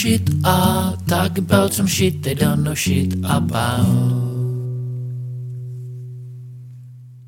[0.00, 3.84] shit are talk about some shit they don't know shit about.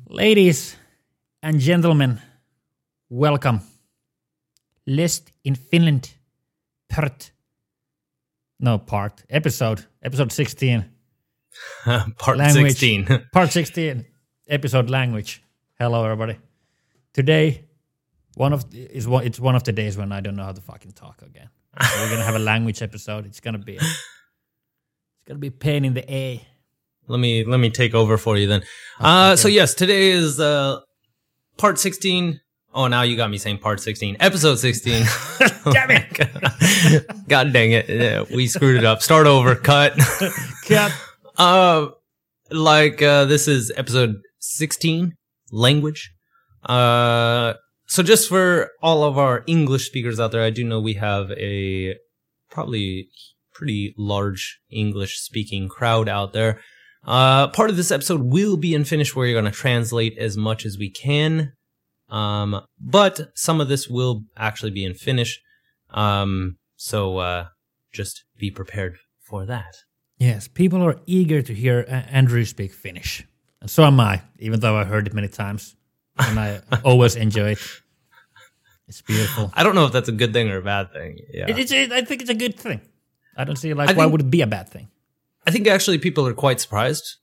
[0.09, 0.75] Ladies
[1.43, 2.19] and gentlemen,
[3.09, 3.61] welcome.
[4.87, 6.09] Lost in Finland,
[6.89, 7.31] part.
[8.59, 9.23] No, part.
[9.29, 9.85] Episode.
[10.01, 10.85] Episode 16.
[12.17, 12.71] Part Language.
[12.71, 13.27] 16.
[13.31, 14.05] Part 16.
[14.49, 15.43] Episode language.
[15.77, 16.39] Hello, everybody.
[17.13, 17.65] Today,
[18.33, 19.25] one of the, is one.
[19.25, 21.49] It's one of the days when I don't know how to fucking talk again.
[21.79, 23.25] We're gonna have a language episode.
[23.25, 23.75] It's gonna be.
[23.75, 24.03] It's
[25.27, 26.45] gonna be pain in the a.
[27.07, 28.63] let me let me take over for you then.
[28.99, 30.79] Uh so yes, today is uh
[31.57, 32.39] part 16.
[32.75, 34.17] Oh, now you got me saying part 16.
[34.19, 35.03] Episode 16.
[35.71, 37.27] Damn it!
[37.27, 37.87] God dang it.
[37.87, 39.03] Yeah, we screwed it up.
[39.03, 39.55] Start over.
[39.55, 39.93] Cut.
[40.67, 40.91] Cut.
[41.35, 41.87] Uh,
[42.51, 45.15] like uh, this is episode 16,
[45.51, 46.13] language.
[46.63, 47.55] Uh,
[47.93, 51.29] so just for all of our English speakers out there, I do know we have
[51.33, 51.93] a
[52.49, 53.09] probably
[53.53, 56.59] pretty large English speaking crowd out there.
[57.05, 60.35] Uh, part of this episode will be in Finnish, where you're going to translate as
[60.35, 61.53] much as we can.
[62.09, 65.39] Um, but some of this will actually be in Finnish.
[65.91, 67.45] Um, so uh,
[67.91, 69.75] just be prepared for that.
[70.17, 73.23] Yes, people are eager to hear uh, Andrew speak Finnish.
[73.61, 75.75] And so am I, even though I heard it many times.
[76.17, 77.59] And I always enjoy it.
[78.87, 79.51] It's beautiful.
[79.55, 81.17] I don't know if that's a good thing or a bad thing.
[81.31, 81.49] Yeah.
[81.49, 82.81] It, it's, it, I think it's a good thing.
[83.35, 84.89] I don't see like I why think- would it be a bad thing?
[85.47, 87.17] I think actually people are quite surprised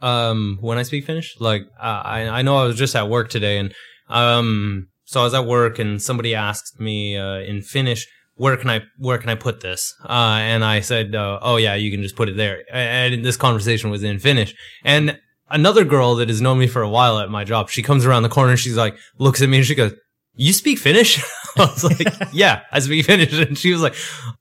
[0.00, 1.36] um, when I speak Finnish.
[1.40, 3.74] Like uh, I, I know I was just at work today, and
[4.08, 8.70] um, so I was at work, and somebody asked me uh, in Finnish, "Where can
[8.70, 12.02] I where can I put this?" Uh, and I said, uh, "Oh yeah, you can
[12.02, 15.18] just put it there." And this conversation was in Finnish, and
[15.50, 18.22] another girl that has known me for a while at my job, she comes around
[18.22, 19.92] the corner, she's like, looks at me, and she goes.
[20.38, 21.18] You speak Finnish?
[21.56, 23.32] I was like, yeah, I speak Finnish.
[23.32, 23.94] And she was like,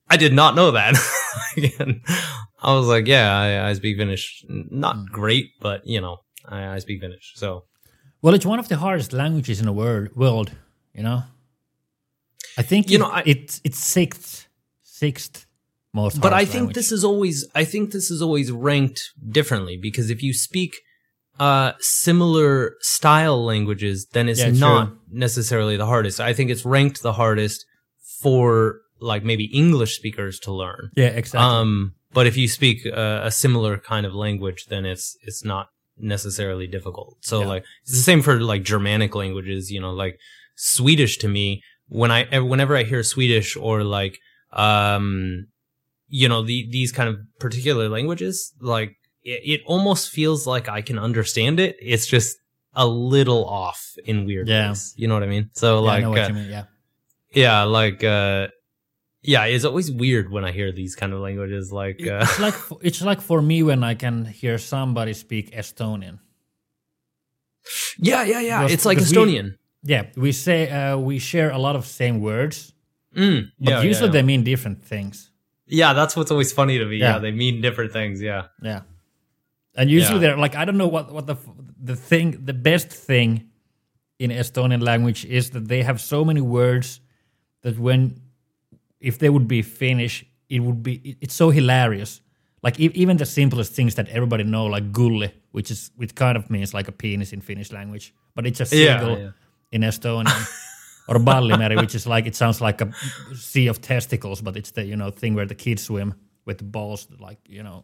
[0.09, 0.93] I did not know that.
[2.61, 4.43] I was like, yeah, I, I speak Finnish.
[4.49, 5.05] Not hmm.
[5.05, 6.17] great, but you know,
[6.47, 7.31] I, I speak Finnish.
[7.35, 7.63] So
[8.21, 10.51] Well, it's one of the hardest languages in the world, world
[10.93, 11.23] you know?
[12.57, 14.47] I think You it- know, I- it's it's sixth
[14.83, 15.45] sixth
[15.93, 16.75] most but I think language.
[16.75, 20.75] this is always I think this is always ranked differently because if you speak
[21.39, 24.59] uh similar style languages then it's Yeah, true.
[24.59, 26.19] not necessarily the hardest.
[26.19, 27.65] I think it's ranked the hardest
[28.21, 30.91] for like maybe English speakers to learn.
[30.95, 31.39] Yeah, exactly.
[31.41, 35.67] Um but if you speak uh, a similar kind of language then it's it's not
[35.97, 37.17] necessarily difficult.
[37.21, 37.47] So Yeah.
[37.47, 40.17] like it's the same for like Germanic languages, you know, like
[40.55, 44.17] Swedish to me when I whenever I hear Swedish or like
[44.53, 45.47] um
[46.07, 50.81] you know the, these kind of particular languages like it, it almost feels like i
[50.81, 52.37] can understand it it's just
[52.73, 54.69] a little off in weird Yeah.
[54.69, 56.65] ways you know what i mean so Yeah, like uh, mean, yeah.
[57.33, 58.47] yeah like uh
[59.33, 62.55] yeah it's always weird when i hear these kind of languages like uh It's like
[62.87, 66.19] it's like for me when I can hear somebody speak Estonian.
[67.97, 69.47] yeah yeah yeah Because- it's like because we- estonian
[69.87, 72.73] Yeah, we say uh, we share a lot of same words,
[73.15, 74.11] mm, but yeah, usually yeah, yeah.
[74.11, 75.29] they mean different things.
[75.67, 76.97] yeah that's what's always funny to me.
[76.97, 77.19] Yeah.
[77.25, 78.81] they mean different things yeah Yeah,
[79.75, 80.21] and usually Yeah.
[80.33, 81.35] they're like I don't know what what the
[81.83, 83.49] the thing the best thing
[84.19, 87.01] in Estonian language is that they have so many words
[87.61, 88.21] that when
[88.99, 92.21] if they would be Finnish, it would be it- it's so hilarious.
[92.63, 96.37] Like e- even the simplest things that everybody know, like gulle, which is which kind
[96.37, 99.31] of means like a penis in Finnish language, but it's a Yeah, yeah.
[99.71, 100.47] in Estonian.
[101.07, 102.87] or ballimeri, which is like it sounds like a
[103.35, 106.13] sea of testicles, but it's the you know thing where the kids swim
[106.45, 107.83] with the balls, like you know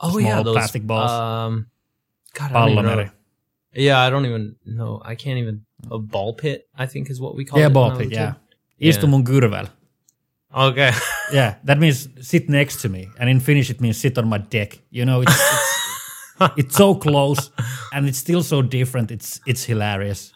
[0.00, 1.10] oh Small yeah those plastic balls.
[1.10, 1.66] um
[2.34, 3.10] god I don't even know.
[3.74, 5.00] Yeah, I don't even know.
[5.04, 5.64] I can't even.
[5.90, 7.62] A ball pit, I think, is what we call it.
[7.62, 7.72] Yeah, it.
[7.72, 8.16] ball when I was pit.
[8.16, 8.32] Yeah,
[8.80, 8.88] kid.
[8.88, 9.68] istu mun kyrväl.
[10.54, 10.92] Okay.
[11.30, 14.38] Yeah, that means sit next to me, and in Finnish it means sit on my
[14.38, 14.82] dick.
[14.90, 17.50] You know, it's it's, it's so close,
[17.92, 19.10] and it's still so different.
[19.10, 20.32] It's it's hilarious.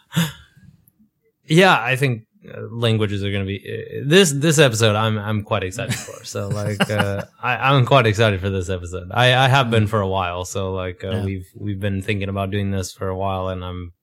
[1.47, 2.27] yeah, I think
[2.71, 4.95] languages are going to be uh, this this episode.
[4.95, 6.23] I'm I'm quite excited for.
[6.25, 9.09] So like, uh, I, I'm quite excited for this episode.
[9.11, 10.45] I, I have been for a while.
[10.45, 11.23] So like, uh, Yeah.
[11.25, 13.93] we've we've been thinking about doing this for a while, and I'm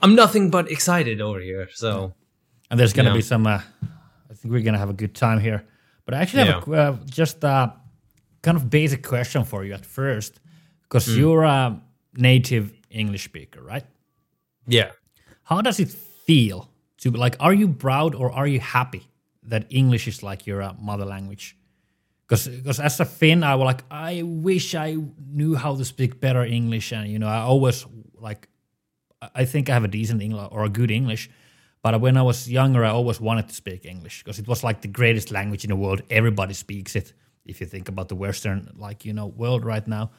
[0.00, 1.68] I'm nothing but excited over here.
[1.74, 2.14] So
[2.70, 3.16] And there's gonna Yeah.
[3.16, 3.46] be some.
[3.46, 3.60] Uh,
[4.30, 5.64] I think we're gonna have a good time here.
[6.04, 7.74] But I actually have a, uh, just a
[8.42, 10.40] kind of basic question for you at first,
[10.82, 11.16] because Mm.
[11.18, 11.80] you're a
[12.16, 13.84] native English speaker, right?
[14.66, 14.90] yeah.
[15.44, 15.90] How does it
[16.26, 16.68] feel
[17.02, 17.36] to like?
[17.40, 19.02] Are you proud or are you happy
[19.44, 21.56] that English is like your uh, mother language?
[22.26, 22.48] Because
[22.80, 24.96] as a Finn, I was like, I wish I
[25.30, 27.84] knew how to speak better English, and you know, I always
[28.16, 28.48] like,
[29.34, 31.28] I- think I have a decent English or a good English,
[31.82, 34.80] But when I was younger, I always wanted to speak English because it was like
[34.82, 36.00] the greatest language in the world.
[36.10, 37.12] Everybody speaks it.
[37.44, 40.10] If you think about the Western, like you know, world right now.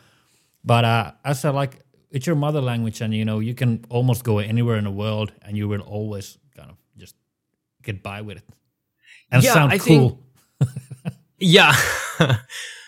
[0.64, 1.80] But uh, as I like,
[2.12, 5.32] it's your mother language, and you know, you can almost go anywhere in the world,
[5.42, 6.38] and you will always
[7.84, 8.44] get by with it
[9.32, 10.10] and Yeah, sound I cool.
[10.10, 10.74] think-
[11.40, 11.76] Yeah.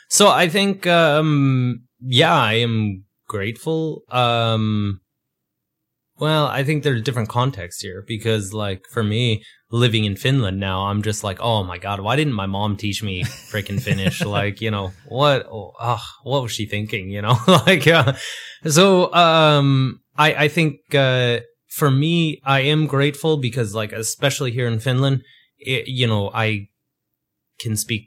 [0.10, 4.04] so I think um yeah, I am grateful.
[4.10, 5.02] Um
[6.18, 10.86] well, I think there's different contexts here because like for me living in Finland now,
[10.86, 14.62] I'm just like, "Oh my god, why didn't my mom teach me freaking Finnish?" like,
[14.62, 15.74] you know, what oh,
[16.24, 17.36] what was she thinking, you know?
[17.48, 18.14] like uh,
[18.66, 21.40] so um I I think uh
[21.80, 22.14] for me
[22.58, 25.18] I am grateful because like especially here in Finland,
[25.74, 26.48] it, you know, I
[27.64, 28.04] can speak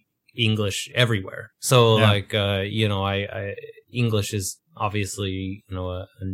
[0.48, 1.44] English everywhere.
[1.70, 2.10] So Yeah.
[2.10, 3.42] like uh you know, I, I
[4.02, 4.46] English is
[4.86, 5.34] obviously,
[5.68, 6.26] you know, a, a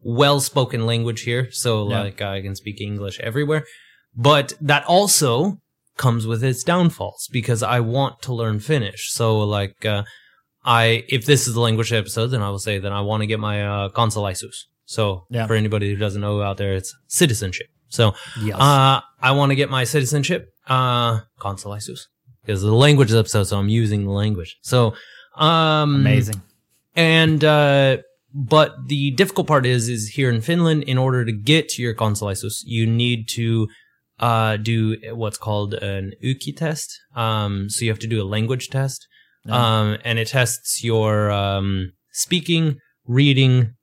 [0.00, 1.44] well-spoken language here.
[1.52, 2.02] So Yeah.
[2.04, 3.64] like I can speak English everywhere.
[4.14, 5.58] But that also
[6.04, 9.02] comes with its downfalls because I want to learn Finnish.
[9.18, 9.26] So
[9.58, 10.02] like uh
[10.64, 13.26] I if this is the language episode, then I will say that I want to
[13.32, 14.58] get my uh kansalaisuus.
[14.86, 15.46] So Yeah.
[15.46, 17.66] for anybody who doesn't know out there, it's citizenship.
[17.88, 18.56] So Yes.
[18.58, 22.00] uh, I want to get my citizenship, uh, kansalaisuus,
[22.44, 24.56] because the language is episode, so I'm using the language.
[24.62, 24.94] So,
[25.36, 26.42] um, Amazing.
[26.94, 27.98] And, uh,
[28.34, 31.94] but the difficult part is, is here in Finland, in order to get to your
[31.94, 33.68] kansalaisuus, you need to,
[34.20, 36.98] uh, do what's called an YKI test.
[37.16, 39.06] Um, so you have to do a language test.
[39.48, 43.74] Um, and it tests your, um, speaking, reading,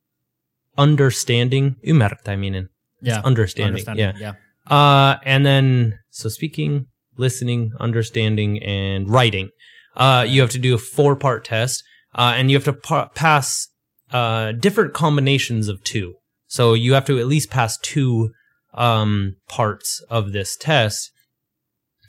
[0.79, 2.67] understanding, ymmärtäminen,
[3.01, 3.21] Yeah.
[3.25, 3.85] understanding.
[3.97, 4.13] Yeah.
[4.19, 4.33] Yeah.
[4.67, 6.85] Uh, and then so speaking,
[7.17, 9.49] listening, understanding, and writing.
[9.95, 11.83] Uh, you have to do a four part test,
[12.15, 13.67] uh, and you have to pa- pass
[14.11, 16.13] uh different combinations of two.
[16.47, 18.31] So you have to at least pass two
[18.73, 21.11] um parts of this test,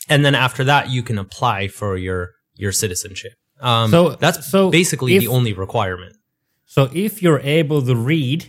[0.09, 3.33] and then after that you can apply for your your citizenship.
[3.61, 6.15] Um, So- that's so basically if- the only requirement.
[6.67, 8.41] So if you're able to read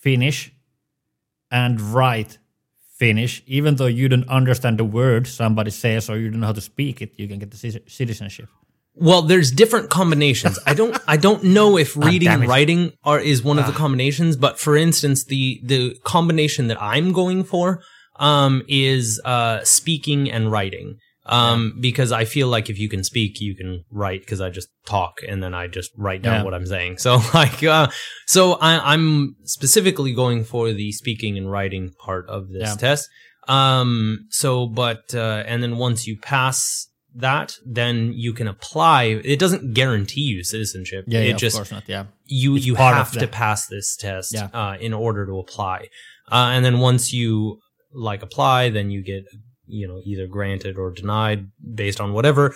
[0.00, 0.52] Finnish
[1.50, 2.38] and write
[2.96, 6.52] Finnish, even though you don't understand the word somebody says or you don't know how
[6.52, 8.48] to speak it, you can get the citizenship.
[8.94, 10.58] Well, there's different combinations.
[10.66, 14.36] I don't I don't know if reading and writing are is one of the combinations,
[14.36, 17.82] but for instance, the the combination that I'm going for
[18.16, 20.98] um is uh speaking and writing.
[21.30, 24.68] Um because I feel like if you can speak, you can write because I just
[24.84, 26.44] talk and then I just write down Yeah.
[26.44, 26.98] what I'm saying.
[26.98, 27.86] So like uh
[28.26, 32.74] so I I'm specifically going for the speaking and writing part of this Yeah.
[32.76, 33.08] test.
[33.48, 39.04] Um so but uh and then once you pass that, then you can apply.
[39.24, 41.04] It doesn't guarantee you citizenship.
[41.08, 41.88] Yeah, it yeah, just of course not.
[41.88, 42.04] Yeah.
[42.26, 44.48] you It's you have to pass this test Yeah.
[44.54, 45.88] uh, in order to apply.
[46.30, 47.58] Uh, and then once you
[47.92, 49.24] like apply, then you get
[49.70, 52.54] you know either granted or denied based on whatever.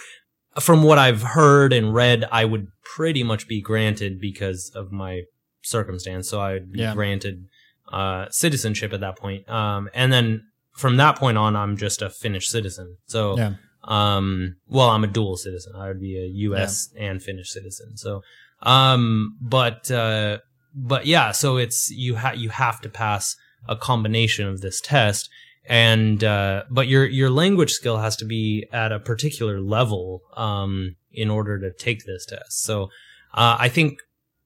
[0.61, 5.22] From what I've heard and read, I would pretty much be granted because of my
[5.62, 6.28] circumstance.
[6.28, 6.94] So I would be Yeah.
[6.94, 7.46] granted
[7.93, 9.49] uh, citizenship at that point.
[9.49, 12.96] Um, and then from that point on, I'm just a Finnish citizen.
[13.06, 13.55] So Yeah.
[13.84, 15.72] um, well, I'm a dual citizen.
[15.76, 16.88] I would be a U.S.
[16.96, 17.96] and Finnish citizen.
[17.96, 18.22] So,
[18.62, 20.38] um, but uh,
[20.75, 23.37] but yeah, so it's you have you have to pass
[23.68, 25.28] a combination of this test,
[25.66, 30.97] and uh, but your your language skill has to be at a particular level um,
[31.12, 32.62] in order to take this test.
[32.62, 32.85] So,
[33.33, 33.99] uh, I think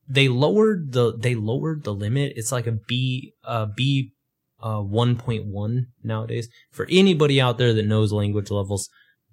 [0.08, 2.34] they lowered the they lowered the limit.
[2.36, 4.12] It's like a B uh, B
[4.62, 6.48] uh, 1.1 nowadays.
[6.70, 8.88] For anybody out there that knows language levels,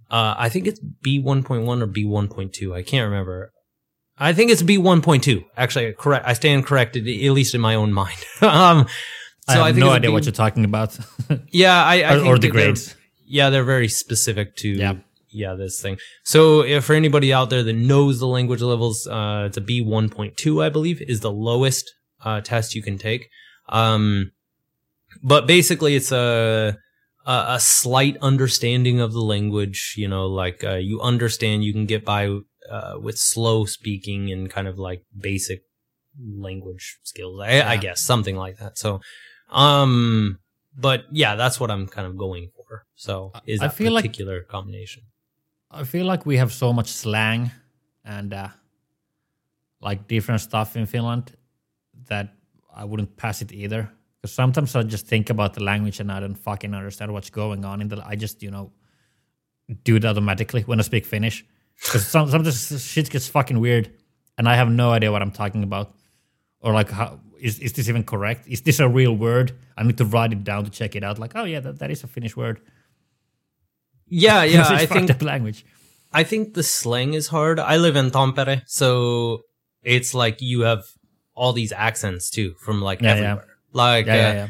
[0.10, 2.76] uh, I think it's B1.1 or B1.2.
[2.76, 3.52] I can't remember.
[4.18, 5.46] I think it's B1.2.
[5.58, 6.26] Actually, correct.
[6.28, 8.18] I stand corrected, at least in my own mind.
[8.42, 8.88] um,
[9.48, 10.98] I have think no idea B- what you're talking about.
[11.52, 12.96] Yeah, I, I or, think or the grades.
[13.26, 14.94] yeah, they're very specific to Yeah.
[15.30, 15.98] yeah this thing.
[16.24, 19.82] So if for anybody out there that knows the language levels, uh, it's a B
[19.82, 21.92] one point two, I believe, is the lowest
[22.24, 23.30] uh, test you can take.
[23.70, 24.32] Um,
[25.24, 26.78] but basically, it's a
[27.26, 29.94] a, a slight understanding of the language.
[29.98, 32.28] You know, like uh, you understand, you can get by
[32.72, 35.62] uh, with slow speaking and kind of like basic
[36.20, 37.40] language skills.
[37.42, 38.78] I, I guess something like that.
[38.78, 39.02] So,
[39.50, 40.40] um,
[40.78, 42.86] but yeah, that's what I'm kind of going for.
[42.96, 45.04] So is I that feel like- particular combination?
[45.72, 47.52] I feel like we have so much slang
[48.06, 48.48] and uh,
[49.82, 51.36] like different stuff in Finland
[52.08, 52.34] that
[52.74, 53.92] I wouldn't pass it either.
[54.22, 57.66] Because sometimes I just think about the language and I don't fucking understand what's going
[57.66, 57.82] on.
[57.82, 58.72] In the, I just you know
[59.84, 61.46] do it automatically when I speak Finnish.
[61.84, 63.92] Because some, sometimes shit gets fucking weird,
[64.38, 65.94] and I have no idea what I'm talking about,
[66.62, 68.48] or like how is, is this even correct?
[68.48, 69.52] Is this a real word?
[69.78, 71.20] I need to write it down to check it out.
[71.20, 72.60] Like, oh yeah, that, that is a Finnish word.
[74.08, 74.66] Yeah, yeah.
[74.68, 75.64] I think language.
[76.12, 77.60] I think the slang is hard.
[77.60, 79.42] I live in Tampere, so
[79.84, 80.84] it's like you have
[81.36, 83.32] all these accents too from like Yeah, yeah.
[83.32, 83.58] everywhere.
[83.74, 84.48] Like Yeah, uh, yeah, yeah.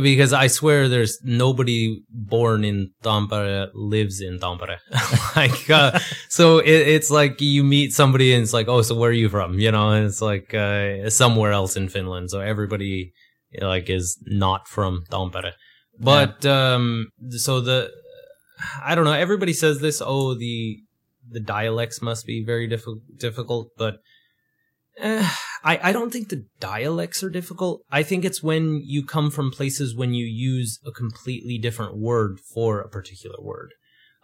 [0.00, 4.78] Because I swear there's nobody born in Tampere lives in Tampere.
[5.36, 9.10] like uh, so it, it's like you meet somebody and it's like, "Oh, so where
[9.10, 12.30] are you from?" you know, and it's like uh, somewhere else in Finland.
[12.30, 13.12] So everybody
[13.60, 15.52] like is not from Tampere.
[15.98, 17.90] But um so the
[18.84, 20.78] I don't know, everybody says this, "Oh, the
[21.28, 23.96] the dialects must be very diffi- difficult, but
[24.98, 25.28] eh,
[25.64, 27.82] I, I don't think the dialects are difficult.
[27.90, 32.38] I think it's when you come from places when you use a completely different word
[32.40, 33.70] for a particular word.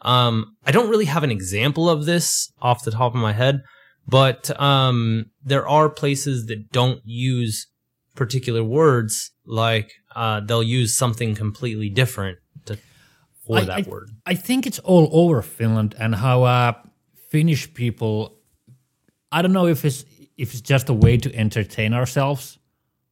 [0.03, 3.63] Um, I don't really have an example of this off the top of my head,
[4.07, 7.67] but um, there are places that don't use
[8.15, 12.77] particular words, like uh, they'll use something completely different to,
[13.47, 14.11] for I- that I- word.
[14.27, 16.73] I think it's all over Finland and how uh,
[17.31, 18.37] Finnish people.
[19.31, 20.05] I don't know if it's
[20.39, 22.59] if it's just a way to entertain ourselves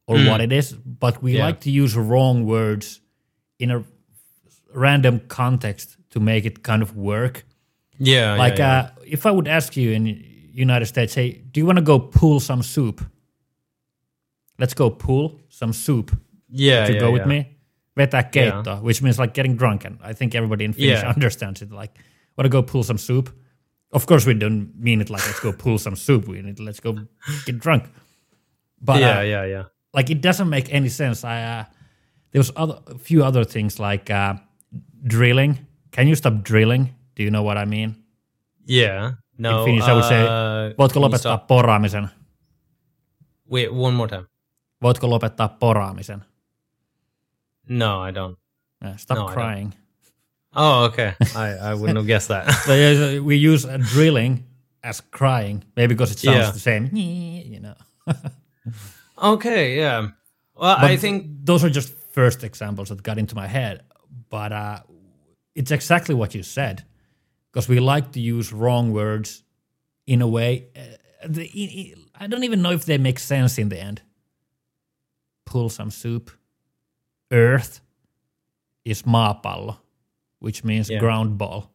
[0.07, 1.33] or what it is, but we.
[1.33, 1.45] Yeah.
[1.45, 3.01] like to use wrong words
[3.59, 3.83] in a
[4.73, 7.45] random context to make it kind of work.
[7.99, 8.79] Yeah, like yeah.
[8.79, 10.05] Uh, if I would ask you in
[10.53, 13.01] United States, hey, do you want to go pull some soup?
[14.59, 16.11] Let's go pull some soup.
[16.49, 17.57] yeah, to go with me.
[17.97, 19.85] Vetää keittoa, which means like getting drunk.
[19.85, 21.71] And I think everybody in Finnish understands it.
[21.71, 21.99] Like,
[22.37, 23.29] want to go pull some soup?
[23.91, 26.27] Of course, we don't mean it like let's go pull some soup.
[26.27, 26.95] We need let's go
[27.45, 27.83] get drunk.
[28.81, 29.63] But yeah, uh, yeah, yeah.
[29.93, 31.23] like it doesn't make any sense.
[31.23, 31.63] I uh,
[32.31, 34.35] there was other, a few other things like uh,
[35.03, 35.65] drilling.
[35.91, 36.95] Can you stop drilling?
[37.15, 37.95] Do you know what I mean?
[38.65, 39.13] Yeah.
[39.37, 39.59] No.
[39.59, 42.09] In Finnish I would say, uh, Voitko lopettaa stop- poraamisen?
[43.49, 44.25] Wait, one more time.
[44.83, 46.23] Voitko lopettaa poraamisen?
[47.69, 48.37] No, I don't.
[48.83, 49.73] Yeah, stop No, I don't.
[50.53, 51.13] Oh, okay.
[51.35, 52.47] I, I wouldn't have guessed that.
[52.65, 54.45] So yeah, we use uh, drilling
[54.83, 56.51] as crying, maybe because it sounds Yeah.
[56.51, 56.89] the same.
[56.95, 57.75] You know.
[59.33, 60.07] okay, yeah.
[60.55, 63.81] Well, But I think those are just first examples that got into my head.
[64.29, 64.79] But uh,
[65.55, 66.83] it's exactly what you said,
[67.51, 69.43] because we like to use wrong words
[70.05, 70.67] in a way.
[70.75, 74.01] Uh, the, I don't even know if they make sense in the end.
[75.45, 76.31] Pull some soup.
[77.31, 77.81] Earth
[78.85, 79.77] is maapallo,
[80.39, 80.99] which means Yeah.
[80.99, 81.71] ground ball.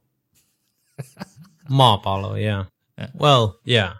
[1.70, 2.64] maapallo, yeah.
[2.98, 3.08] Yeah.
[3.14, 3.94] Well, yeah.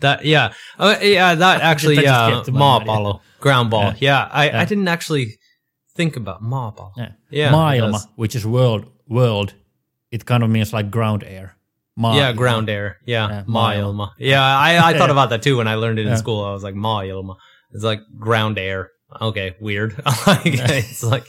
[0.00, 0.52] That yeah.
[0.78, 3.84] Uh, yeah, that actually yeah, came to maapallo, ground ball.
[3.84, 3.94] Yeah.
[4.00, 4.60] Yeah, I, Yeah.
[4.60, 5.38] I didn't actually
[5.96, 6.92] think about maapallo.
[6.96, 7.12] Yeah.
[7.30, 9.54] Yeah, Maailma, which is world, world,
[10.10, 11.56] it kind of means like ground air.
[11.96, 12.98] Maa- Yeah, ground air.
[13.06, 14.10] Yeah, Yeah, maailma.
[14.18, 16.16] Yeah, I, I thought about that too when I learned it in Yeah.
[16.16, 16.44] school.
[16.44, 17.36] I was like, maailma.
[17.72, 18.90] It's like ground air.
[19.20, 19.94] Okay, weird.
[20.26, 21.26] Like, it's like,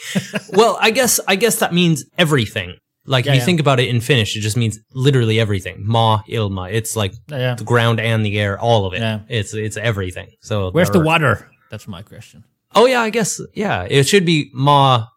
[0.53, 2.77] well, I guess I guess that means everything.
[3.05, 3.45] Like Yeah, if you yeah.
[3.45, 5.83] think about it in Finnish, it just means literally everything.
[5.85, 6.69] Ma ilma.
[6.69, 9.21] It's like Yeah, the ground and the air, all of it.
[9.29, 10.29] It's it's everything.
[10.41, 11.49] So Where's the water?
[11.69, 12.43] That's my question.
[12.73, 13.83] Oh yeah, I guess yeah.
[13.89, 15.07] It should be ma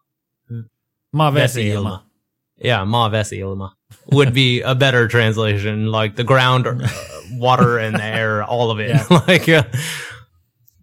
[1.11, 2.03] Maa vesi ilma.
[2.57, 3.73] Yeah, ma vesi ilma
[4.11, 5.87] would be a better translation.
[5.87, 6.87] Like the ground, uh,
[7.33, 8.89] water, and the air, all of it.
[8.89, 9.21] Yeah.
[9.27, 9.63] like, uh,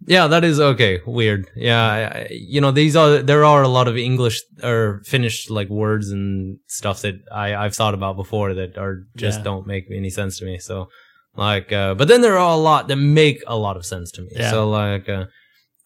[0.07, 1.01] yeah, that is okay.
[1.05, 1.49] Weird.
[1.55, 1.83] Yeah,
[2.15, 6.09] I, you know, these are there are a lot of English or Finnish like words
[6.15, 9.43] and stuff that I I've thought about before that are just Yeah.
[9.49, 10.57] don't make any sense to me.
[10.59, 10.75] So,
[11.35, 14.21] like, uh, but then there are a lot that make a lot of sense to
[14.21, 14.29] me.
[14.31, 14.51] Yeah.
[14.51, 15.25] So, like, uh,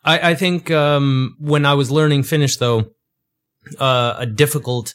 [0.04, 2.80] I I think um, when I was learning Finnish though,
[3.80, 4.94] uh, a difficult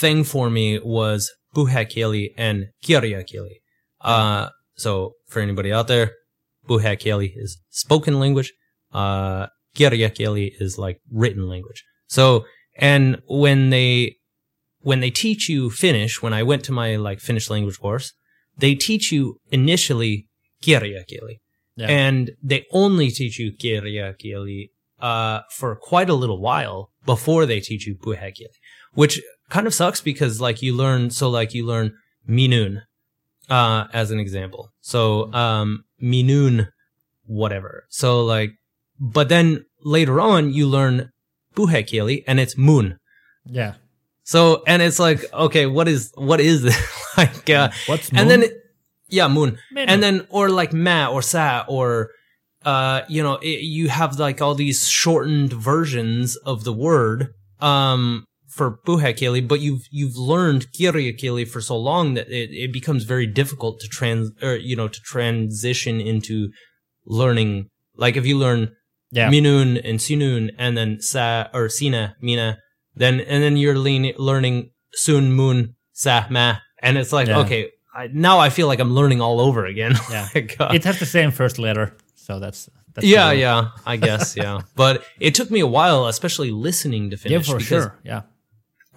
[0.00, 3.56] thing for me was puhekieli and kirjakieli.
[4.00, 6.08] Uh, so for anybody out there,
[6.68, 8.52] puhekieli is spoken language.
[8.94, 11.84] Uh, is like written language.
[12.06, 12.44] So,
[12.76, 14.16] and when they,
[14.80, 18.12] when they teach you Finnish, when I went to my like Finnish language course,
[18.56, 20.28] they teach you initially
[20.62, 21.40] kirjakieli.
[21.76, 21.88] Yeah.
[21.88, 24.70] And they only teach you kirjakieli
[25.00, 28.58] uh, for quite a little while before they teach you puhekieli,
[28.92, 29.20] which
[29.50, 31.92] kind of sucks because like you learn, so like you learn
[32.28, 32.82] minun
[33.50, 34.72] uh, as an example.
[34.80, 36.68] So um, minun,
[37.26, 37.84] whatever.
[37.88, 38.52] So like,
[39.12, 41.10] but then later on you learn
[41.54, 42.98] puhekieli and it's moon.
[43.44, 43.74] Yeah.
[44.24, 46.78] So and it's like, okay, what is what is this?
[47.16, 48.40] like, uh, What's and moon?
[48.40, 48.50] then
[49.08, 52.10] yeah, moon, and then or like ma or sa or
[52.64, 57.28] uh, you know, it, you have like all these shortened versions of the word
[57.60, 63.04] um for puhekieli, but you've you've learned kirjakieli for so long that it, it becomes
[63.04, 66.48] very difficult to trans or you know to transition into
[67.04, 67.68] learning.
[67.96, 68.72] Like if you learn
[69.14, 69.30] Yeah.
[69.30, 72.58] minun and sinun, and then sa or sina, mina.
[72.96, 74.70] Then and then you're lean, learning
[75.04, 77.42] sun, mun, sa, ma, and it's like Yeah.
[77.42, 79.94] okay, I, now I feel like I'm learning all over again.
[80.10, 80.28] Yeah.
[80.60, 84.60] Uh, It has the same first letter, so that's, that's yeah, yeah, I guess, yeah.
[84.76, 87.48] But it took me a while, especially listening to Finnish.
[87.48, 87.98] yeah, for sure.
[88.04, 88.22] Yeah,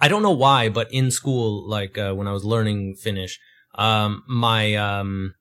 [0.00, 3.38] I don't know why, but in school, like uh, when I was learning Finnish,
[3.74, 5.34] um, my um,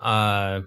[0.00, 0.60] uh,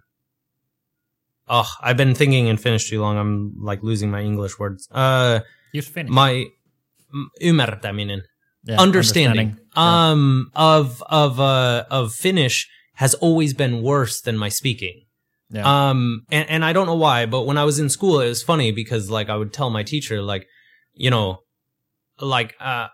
[1.47, 3.17] oh, I've been thinking in Finnish too long.
[3.17, 4.87] I'm like losing my English words.
[4.91, 5.39] Uh,
[5.73, 6.11] use Finnish.
[6.11, 6.45] my
[7.41, 8.21] ymmärtäminen,
[8.67, 10.11] Yeah, understanding, Yeah.
[10.11, 15.01] um, of of uh of Finnish has always been worse than my speaking.
[15.51, 15.89] Yeah.
[15.89, 18.41] Um, and, and I don't know why, but when I was in school, it was
[18.41, 20.47] funny because like I would tell my teacher, like,
[20.93, 21.37] you know,
[22.19, 22.87] like, uh,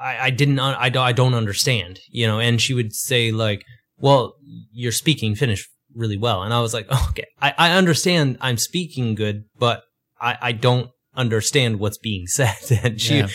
[0.00, 3.64] I, I didn't I don't I don't understand, you know, and she would say like,
[3.98, 4.34] well,
[4.72, 6.42] you're speaking Finnish really well.
[6.42, 9.84] And I was like, okay, I, I understand I'm speaking good, but
[10.20, 12.56] I, I don't understand what's being said.
[12.82, 13.28] And she, Yeah.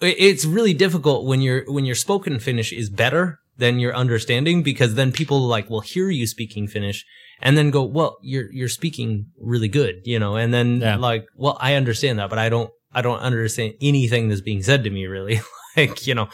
[0.00, 4.62] it- it's really difficult when your when your spoken Finnish is better than your understanding
[4.62, 7.04] because then people like will hear you speaking Finnish
[7.42, 10.96] and then go, well, you're you're speaking really good, you know, and then Yeah.
[10.96, 14.82] like, well, I understand that, but I don't I don't understand anything that's being said
[14.84, 15.40] to me really,
[15.76, 16.28] like you know.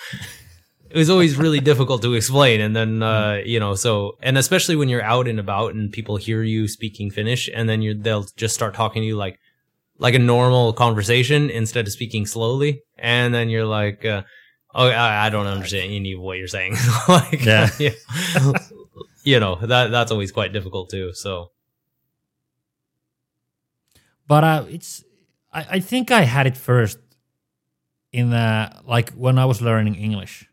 [0.88, 4.76] It was always really difficult to explain, and then uh, you know, so and especially
[4.76, 8.26] when you're out and about and people hear you speaking Finnish, and then you they'll
[8.36, 9.38] just start talking to you like
[9.98, 12.82] like a normal conversation instead of speaking slowly.
[12.98, 14.22] And then you're like, uh,
[14.74, 16.76] oh, I, I don't understand any of what you're saying.
[17.08, 17.70] like, Yeah.
[19.24, 21.12] you know, that, that's always quite difficult too.
[21.14, 21.50] So,
[24.28, 25.02] but uh, it's
[25.52, 26.98] I, I think I had it first
[28.12, 30.48] in uh, like when I was learning English.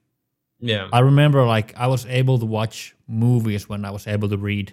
[0.72, 0.88] Yeah.
[0.98, 4.68] I remember like I was able to watch movies when I was able to read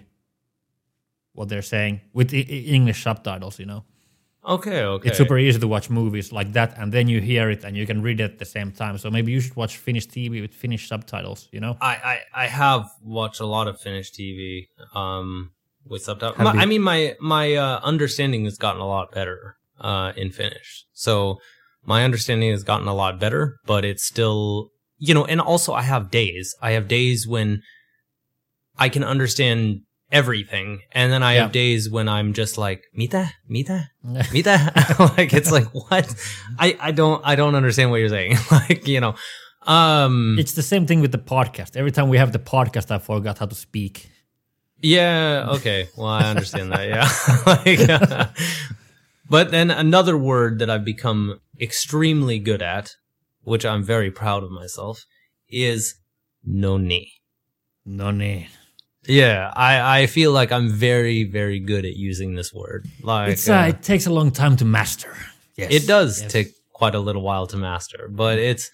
[1.33, 2.37] what they're saying with I-
[2.77, 3.59] English subtitles.
[3.59, 3.83] You know,
[4.45, 4.81] Okay.
[4.83, 5.09] Okay.
[5.09, 7.85] it's super easy to watch movies like that, and then you hear it and you
[7.85, 8.97] can read it at the same time.
[8.97, 11.47] So maybe you should watch Finnish TV with Finnish subtitles.
[11.51, 15.51] You know, I, I, I have watched a lot of Finnish TV, um,
[15.85, 16.37] with subtitles.
[16.37, 16.59] Have My- you?
[16.59, 20.85] I mean, my, my, uh, understanding has gotten a lot better, uh, in Finnish.
[20.93, 21.37] So
[21.85, 24.70] my understanding has gotten a lot better, but it's still,
[25.01, 26.53] you know, and also I have days.
[26.61, 27.61] I have days when
[28.77, 30.81] I can understand everything.
[30.91, 31.41] And then I Yeah.
[31.43, 33.87] have days when I'm just like, Mitä, Mitä,
[34.31, 34.55] Mitä.
[35.17, 36.05] like, it's like, what?
[36.59, 38.37] I, I don't, I don't understand what you're saying.
[38.51, 39.15] like, you know,
[39.65, 41.75] um, it's the same thing with the podcast.
[41.75, 44.09] Every time we have the podcast, I forgot how to speak.
[44.83, 45.47] Yeah.
[45.57, 45.87] Okay.
[45.97, 46.87] Well, I understand that.
[46.89, 47.07] Yeah.
[47.45, 48.27] like, uh,
[49.29, 52.91] but then another word that I've become extremely good at,
[53.43, 55.05] which I'm very proud of myself,
[55.49, 55.95] is
[56.43, 57.11] noni.
[57.85, 58.49] No need.
[59.07, 62.87] Yeah, I, I feel like I'm very, very good at using this word.
[63.01, 65.15] Like It's uh, uh, it takes a long time to master.
[65.55, 66.31] Yes, it does yes.
[66.31, 68.69] take quite a little while to master, but it's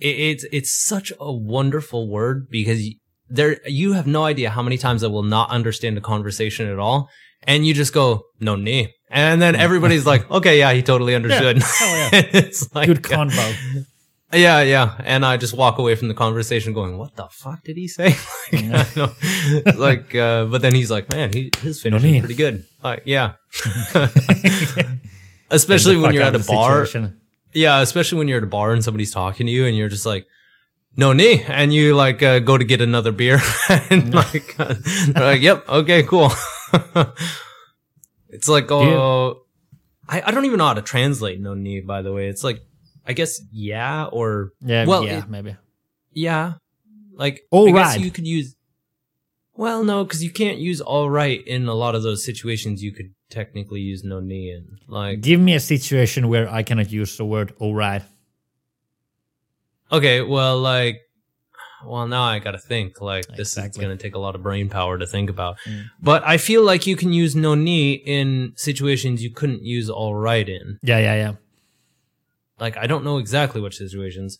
[0.00, 2.82] it, it's it's such a wonderful word because
[3.28, 6.78] there you have no idea how many times I will not understand a conversation at
[6.78, 7.08] all,
[7.44, 11.62] and you just go noni, and then everybody's like, okay, yeah, he totally understood.
[11.62, 12.10] Hell yeah.
[12.32, 13.84] it's like Good convo.
[14.32, 17.76] yeah, yeah, and I just walk away from the conversation going, "What the fuck did
[17.78, 18.14] he say?"
[18.52, 19.12] like, know,
[19.76, 22.16] like uh, but then he's like, "Man, he, his finish need.
[22.16, 23.32] is pretty good." Like, yeah,
[25.50, 26.84] especially when you're at a bar.
[26.84, 27.20] situation.
[27.54, 30.04] Yeah, especially when you're at a bar and somebody's talking to you and you're just
[30.04, 30.26] like,
[30.96, 33.40] "Noni," and you like uh, go to get another beer,
[33.90, 34.74] and like, uh,
[35.14, 36.30] like, "Yep, okay, cool."
[38.30, 39.42] it's like, oh,
[40.08, 42.60] I, I don't even know how to translate "noni." By the way, it's like,
[43.06, 45.56] I guess, yeah, or Yeah, Well, yeah, it- maybe.
[46.12, 46.54] yeah,
[47.14, 48.04] like All I guess right.
[48.04, 48.54] you could use.
[49.54, 52.82] Well, no, because you can't use "all right" in a lot of those situations.
[52.82, 55.20] You could technically use "noni" in like.
[55.20, 58.02] Give me a situation where I cannot use the word "all right."
[59.90, 61.00] Okay, well, like,
[61.84, 63.00] well, now I got to think.
[63.00, 63.70] Like, this Exactly.
[63.80, 65.56] is going to take a lot of brain power to think about.
[65.66, 65.84] Mm.
[66.02, 70.48] But I feel like you can use "noni" in situations you couldn't use "all right"
[70.48, 70.78] in.
[70.82, 71.32] Yeah, yeah, yeah.
[72.60, 74.38] Like, I don't know exactly which situations.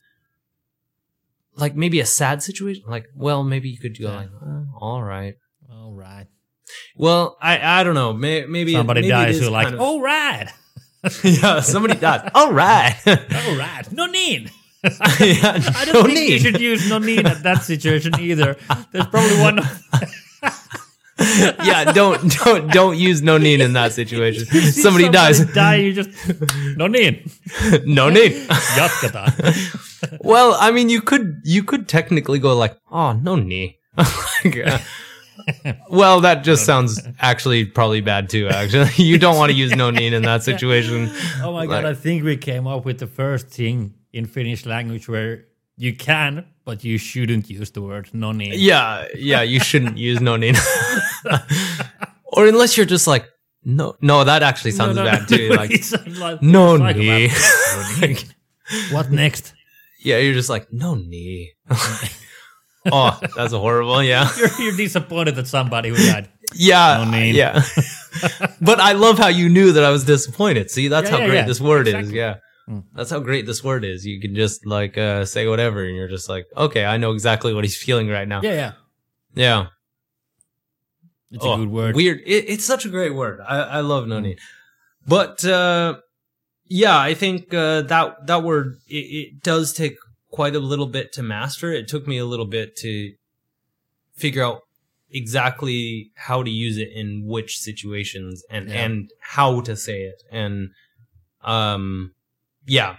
[1.57, 2.85] Like maybe a sad situation.
[2.87, 4.17] Like, well, maybe you could go Yeah.
[4.17, 5.35] like, "Uh, "all right."
[5.71, 6.27] All right.
[6.97, 8.13] Well, I I don't know.
[8.13, 10.49] May, maybe Somebody maybe dies, who like, "All right,
[11.25, 12.31] yeah, somebody dies.
[12.35, 12.95] All right.
[13.07, 14.49] all right." Noni.
[14.85, 18.57] Yeah, I don't think you should use noni at that situation either.
[18.93, 19.61] There's probably one.
[21.65, 24.47] yeah, don't don't don't use noni in that situation.
[24.73, 25.45] Somebody dies.
[25.53, 25.75] Die.
[25.77, 26.11] You just
[26.77, 27.25] noni.
[27.85, 28.47] no need.
[30.21, 33.79] Well, I mean, you could you could technically go like, oh, noni.
[33.99, 34.79] uh,
[35.91, 38.49] Well, that just sounds actually probably bad too.
[38.49, 41.11] Actually, you don't want to use noni in that situation.
[41.43, 44.67] Oh my god, Like- I think we came up with the first thing in Finnish
[44.67, 45.45] language where
[45.77, 48.57] you can, but you shouldn't use the word noni.
[48.57, 50.53] Yeah, yeah, you shouldn't use noni.
[52.25, 53.27] or unless you're just like
[53.65, 55.51] no, no, that actually sounds bad too.
[55.57, 55.71] Like
[56.19, 56.97] like- no like
[58.93, 59.53] what next?
[60.05, 61.53] yeah, you're just like noni.
[62.91, 64.03] oh, that's horrible.
[64.03, 64.29] Yeah.
[64.39, 66.29] You're, you're disappointed that somebody who died.
[66.55, 67.35] Yeah, No name.
[67.35, 67.63] yeah.
[68.61, 70.71] but I love how you knew that I was disappointed.
[70.71, 71.47] See, that's Yeah, how yeah, great yeah.
[71.47, 72.11] this word is.
[72.11, 72.37] Yeah,
[72.69, 72.85] Mm.
[72.93, 74.05] that's how great this word is.
[74.05, 77.55] You can just like uh, say whatever, and you're just like, okay, I know exactly
[77.55, 78.43] what he's feeling right now.
[78.43, 78.73] Yeah, yeah.
[79.35, 79.67] Yeah,
[81.31, 81.95] It's Oh, a good word.
[81.97, 82.21] Weird.
[82.27, 83.41] It, it's such a great word.
[83.41, 84.37] I, I love noni.
[85.07, 85.99] But uh,
[86.67, 89.97] yeah, I think uh, that that word it, it does take
[90.31, 91.73] quite a little bit to master.
[91.73, 93.13] It took me a little bit to
[94.15, 94.61] figure out
[95.11, 98.85] exactly how to use it in which situations and Yeah.
[98.85, 100.71] and how to say it and
[101.43, 102.13] um
[102.69, 102.97] yeah.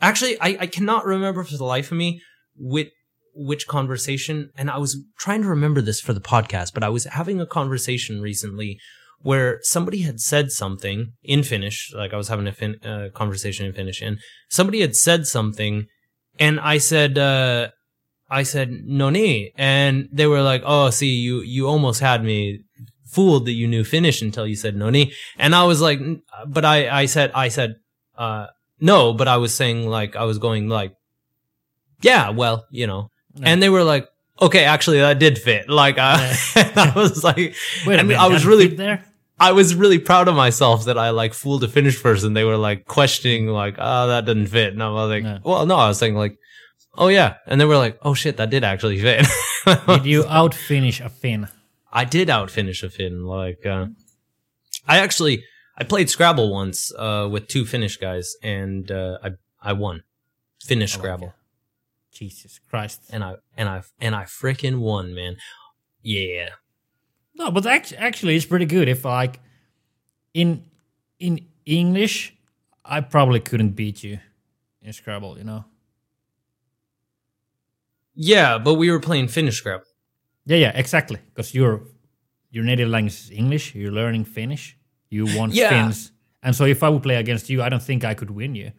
[0.00, 2.20] Actually I, I cannot remember for the life of me
[2.56, 2.90] which
[3.34, 7.04] which conversation and i was trying to remember this for the podcast but i was
[7.04, 8.78] having a conversation recently
[9.20, 13.66] where somebody had said something in finnish like i was having a fin- uh, conversation
[13.66, 14.18] in finnish and
[14.50, 15.86] somebody had said something
[16.38, 17.68] and i said uh
[18.30, 22.60] i said noni and they were like oh see you you almost had me
[23.06, 26.00] fooled that you knew finnish until you said noni and i was like
[26.46, 27.76] but i i said i said
[28.18, 28.46] uh
[28.82, 30.92] no but i was saying like i was going like
[32.02, 33.48] yeah well you know Yeah.
[33.50, 34.08] and they were like
[34.40, 36.18] okay actually that did fit like uh,
[36.56, 37.54] i was like
[37.86, 39.04] Wait a and minute, i was really there.
[39.40, 42.32] I was really proud of myself that I like fooled a Finnish person.
[42.32, 45.38] They were like questioning, like, "Oh, that didn't fit," and I was like, Yeah.
[45.42, 46.38] "Well, no." I was saying like,
[46.96, 49.26] "Oh yeah," and they were like, "Oh shit, that did actually fit."
[49.88, 51.48] Did you out finish a Finn?
[51.92, 53.24] I did out finish a Finn.
[53.24, 53.86] Like, uh,
[54.86, 55.42] I actually
[55.76, 59.30] I played Scrabble once uh, with two Finnish guys, and uh, I
[59.60, 60.02] I won
[60.64, 61.32] Finnish Scrabble,
[62.12, 63.00] Jesus Christ.
[63.10, 65.36] and I and I and I frickin' won, man.
[66.02, 66.48] Yeah,
[67.34, 68.88] No, but act- actually, it's pretty good.
[68.88, 69.40] If like
[70.34, 70.64] in
[71.18, 72.34] in English,
[72.84, 74.18] I probably couldn't beat you
[74.82, 75.38] in Scrabble.
[75.38, 75.64] You know.
[78.14, 79.86] yeah, but we were playing Finnish Scrabble.
[80.44, 81.18] Yeah, yeah, exactly.
[81.34, 81.82] Because your
[82.50, 83.74] your native language is English.
[83.74, 84.76] You're learning Finnish.
[85.12, 85.68] You want Yeah.
[85.70, 86.10] Finns,
[86.42, 88.72] and so if I would play against you, I don't think I could win you,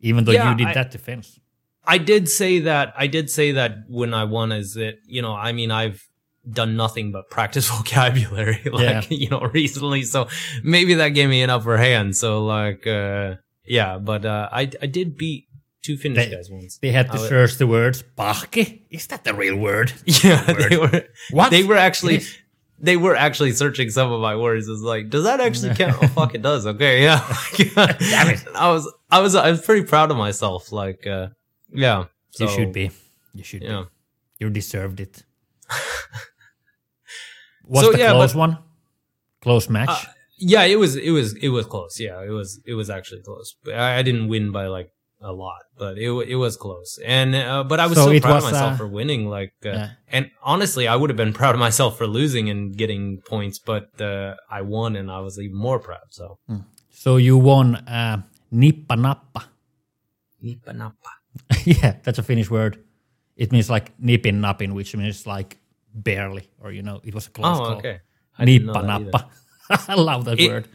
[0.00, 1.38] even though Yeah, you did I- that defense.
[1.84, 2.92] I did say that.
[3.04, 6.00] I did say that when I won, is that you know, I mean, I've
[6.60, 9.16] done nothing but practice vocabulary, like Yeah.
[9.22, 10.02] you know, recently.
[10.02, 10.28] So
[10.62, 12.16] maybe that gave me an upper hand.
[12.16, 15.46] So like, uh yeah, but uh I I did beat
[15.82, 16.78] two Finnish They- guys once.
[16.78, 18.04] They had to I search the words.
[18.18, 18.82] Pahke?
[18.90, 19.92] Is that the real word?
[20.04, 21.04] Yeah, they were.
[21.30, 21.50] What?
[21.50, 22.20] They were actually.
[22.82, 24.66] They were actually searching some of my words.
[24.68, 25.96] It's like, does that actually count?
[26.02, 26.66] oh, fuck, it does.
[26.66, 27.20] Okay, yeah.
[27.74, 28.44] Damn it.
[28.54, 30.72] I was, I was, I was pretty proud of myself.
[30.72, 31.28] Like, uh
[31.72, 32.04] yeah.
[32.30, 32.90] So, you should be.
[33.34, 33.82] You should Yeah.
[34.38, 34.44] be.
[34.44, 35.22] You deserved it.
[37.64, 38.58] Was So, the yeah, close but- one?
[39.42, 39.88] Close match?
[39.90, 42.00] Uh, Yeah, it was it was it was close.
[42.00, 43.54] Yeah, it was it was actually close.
[43.62, 44.90] But I, I didn't win by like
[45.22, 46.98] a lot, but it it was close.
[47.04, 49.26] And uh, but I was So it proud was, of myself uh, for winning.
[49.28, 49.88] Like, uh, Yeah.
[50.08, 53.88] and honestly, I would have been proud of myself for losing and getting points, but
[54.00, 56.08] uh, I won, and I was even more proud.
[56.10, 56.38] So,
[56.90, 59.44] so you won uh, nippa nappa.
[60.42, 61.10] Nippa nappa.
[61.64, 62.78] yeah, that's a Finnish word.
[63.36, 65.58] It means like nippin nappin, which means like
[65.94, 67.76] barely, or you know, it was a close Oh, call.
[67.78, 68.00] okay.
[68.38, 69.28] I Nippa nappa.
[69.88, 70.66] I love that It- word.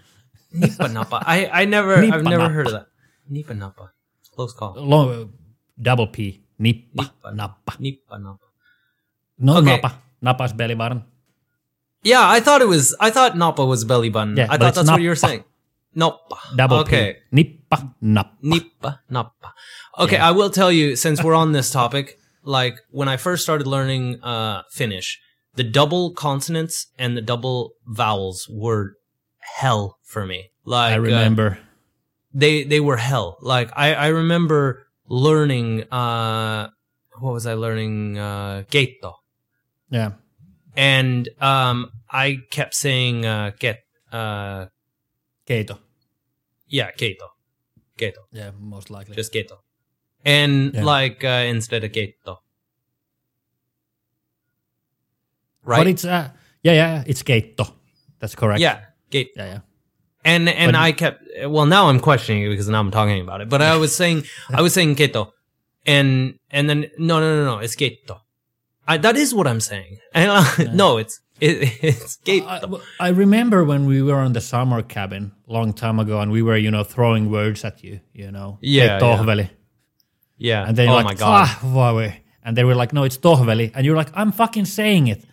[0.53, 1.19] Nippa nappa.
[1.25, 2.87] I I never I've never heard of that.
[3.31, 3.91] Nippa nappa.
[4.35, 4.73] Close call.
[4.77, 5.33] Long,
[5.81, 6.41] double P.
[6.59, 7.35] Nippa, Nippa.
[7.35, 7.71] nappa.
[7.79, 8.47] Nippa nappa.
[9.39, 9.65] No Okay.
[9.65, 10.01] nappa.
[10.21, 11.03] Nappa is belly button.
[12.03, 12.95] Yeah, I thought it was.
[12.99, 14.37] I thought nappa was belly button.
[14.37, 15.43] Yeah, I thought that's what you were saying.
[15.95, 16.35] Nappa.
[16.55, 17.17] Double okay.
[17.31, 17.43] P.
[17.43, 18.35] Nippa, nappa.
[18.43, 19.53] Nippa, nappa.
[19.99, 23.67] Okay, I will tell you, since we're on this topic, like when I first started
[23.67, 25.19] learning uh, Finnish,
[25.55, 28.97] the double consonants and the double vowels were
[29.39, 30.51] hell for me.
[30.65, 31.59] Like I uh, remember.
[32.35, 33.37] They they were hell.
[33.41, 36.69] Like I I remember learning uh
[37.23, 38.63] what was I learning uh
[39.89, 40.11] yeah.
[40.75, 43.79] and um I kept saying uh get
[44.11, 44.67] uh
[45.47, 45.77] Keito.
[46.67, 47.29] yeah keito
[47.97, 49.15] keito Yeah, most likely.
[49.15, 49.61] just keto
[50.25, 50.83] and Yeah.
[50.83, 52.41] like uh, instead of keto
[55.63, 56.29] right But it's uh,
[56.63, 57.69] yeah, yeah, it's keitto.
[58.19, 58.59] That's correct.
[58.59, 59.61] yeah gate yeah, yeah.
[60.25, 63.39] And and But- I kept well now I'm questioning it because now I'm talking about
[63.41, 65.31] it but I was saying I was saying keto
[65.85, 68.19] and and then no no no no it's keto
[68.87, 72.43] I, that is what I'm saying and uh, no it's It, it's gate.
[72.47, 72.61] I,
[73.07, 76.55] I remember when we were on the summer cabin long time ago, and we were,
[76.65, 79.47] you know, throwing words at you, you know, Yeah, Like tohveli.
[80.37, 80.63] yeah.
[80.67, 81.43] and then oh you're my like, god.
[81.43, 82.11] "Ah, Huawei."
[82.45, 85.25] and they were like, no, it's tohveli, and you're like, I'm fucking saying it,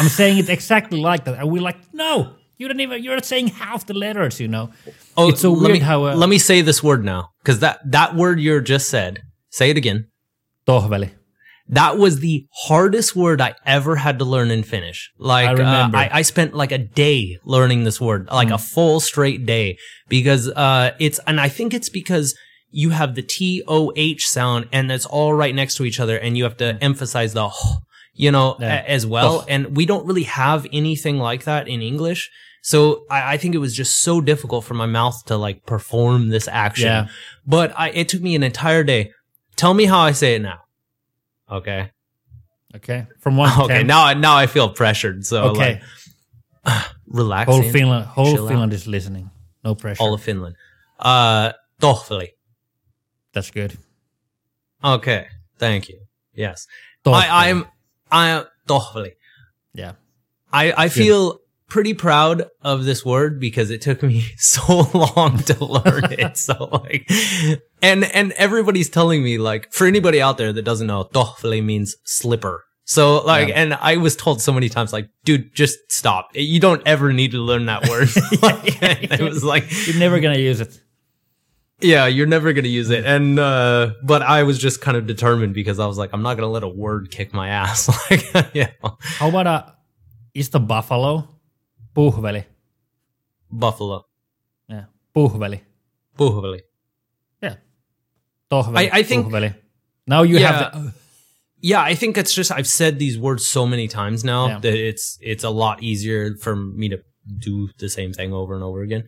[0.00, 3.48] I'm saying it exactly like that, and we're like, no, you don't even, you're saying
[3.48, 4.70] half the letters, you know.
[5.16, 7.58] Oh, it's so let weird me, how uh, let me say this word now, because
[7.60, 9.22] that that word you just said.
[9.50, 10.08] Say it again.
[10.66, 11.10] tohveli.
[11.68, 15.10] That was the hardest word I ever had to learn in Finnish.
[15.18, 15.90] Like I uh.
[15.94, 18.54] I, I spent like a day learning this word, like Mm.
[18.54, 22.36] a full straight day, because uh, it's and I think it's because
[22.70, 26.18] you have the T O H sound and it's all right next to each other,
[26.18, 27.54] and you have to emphasize the h,
[28.14, 28.56] you know.
[28.60, 28.82] Yeah.
[28.82, 29.40] a- as well.
[29.42, 29.44] Oh.
[29.48, 32.30] And we don't really have anything like that in English.
[32.62, 36.30] So I, I think it was just so difficult for my mouth to like perform
[36.30, 36.86] this action.
[36.86, 37.08] Yeah.
[37.46, 39.12] But I, it took me an entire day.
[39.56, 40.60] Tell me how I say it now.
[41.50, 41.90] Okay.
[42.76, 43.74] Okay, from one Okay.
[43.78, 43.86] ten.
[43.86, 45.24] Now, I- now I feel pressured.
[45.24, 45.80] So okay,
[46.66, 47.48] like, relax.
[47.48, 48.48] whole Finland, whole chill out.
[48.48, 49.30] Finland is listening.
[49.62, 50.02] No pressure.
[50.02, 50.56] All of Finland.
[50.98, 52.30] Uh, tohveli.
[53.32, 53.76] That's good.
[54.82, 55.26] Okay.
[55.58, 56.00] Thank you.
[56.34, 56.66] Yes.
[57.04, 57.14] Tohveli.
[57.30, 57.64] I, I'm,
[58.14, 58.44] I am
[59.74, 59.92] yeah.
[60.52, 65.64] I, I feel pretty proud of this word because it took me so long to
[65.64, 66.36] learn it.
[66.44, 67.10] So like,
[67.82, 71.96] and, and everybody's telling me like, for anybody out there that doesn't know, tohveli means
[72.04, 72.64] slipper.
[72.84, 73.62] So like, Yeah.
[73.62, 76.28] and I was told so many times like, dude, just stop.
[76.34, 78.08] You don't ever need to learn that word.
[78.42, 80.78] Like, it was like, You're never gonna use it.
[81.80, 83.04] Yeah, you're never going to use it.
[83.04, 86.34] And, uh, but I was just kind of determined because I was like, I'm not
[86.36, 87.88] going to let a word kick my ass.
[88.10, 89.74] like, yeah, How about a?
[90.34, 91.28] Is the buffalo?
[91.94, 92.44] Puhveli.
[93.50, 94.04] buffalo,
[94.68, 94.84] Yeah.
[95.14, 95.60] Puhveli.
[96.18, 96.60] tohveli.
[97.42, 97.56] Yeah.
[98.50, 98.76] Tohveli.
[98.78, 99.54] I- I think- Puhveli.
[100.06, 100.52] Now you Yeah.
[100.52, 100.92] have the.
[101.60, 104.58] Yeah, I think it's just I've said these words so many times now Yeah.
[104.58, 106.98] that it's it's a lot easier for me to
[107.38, 109.04] do the same thing over and over again.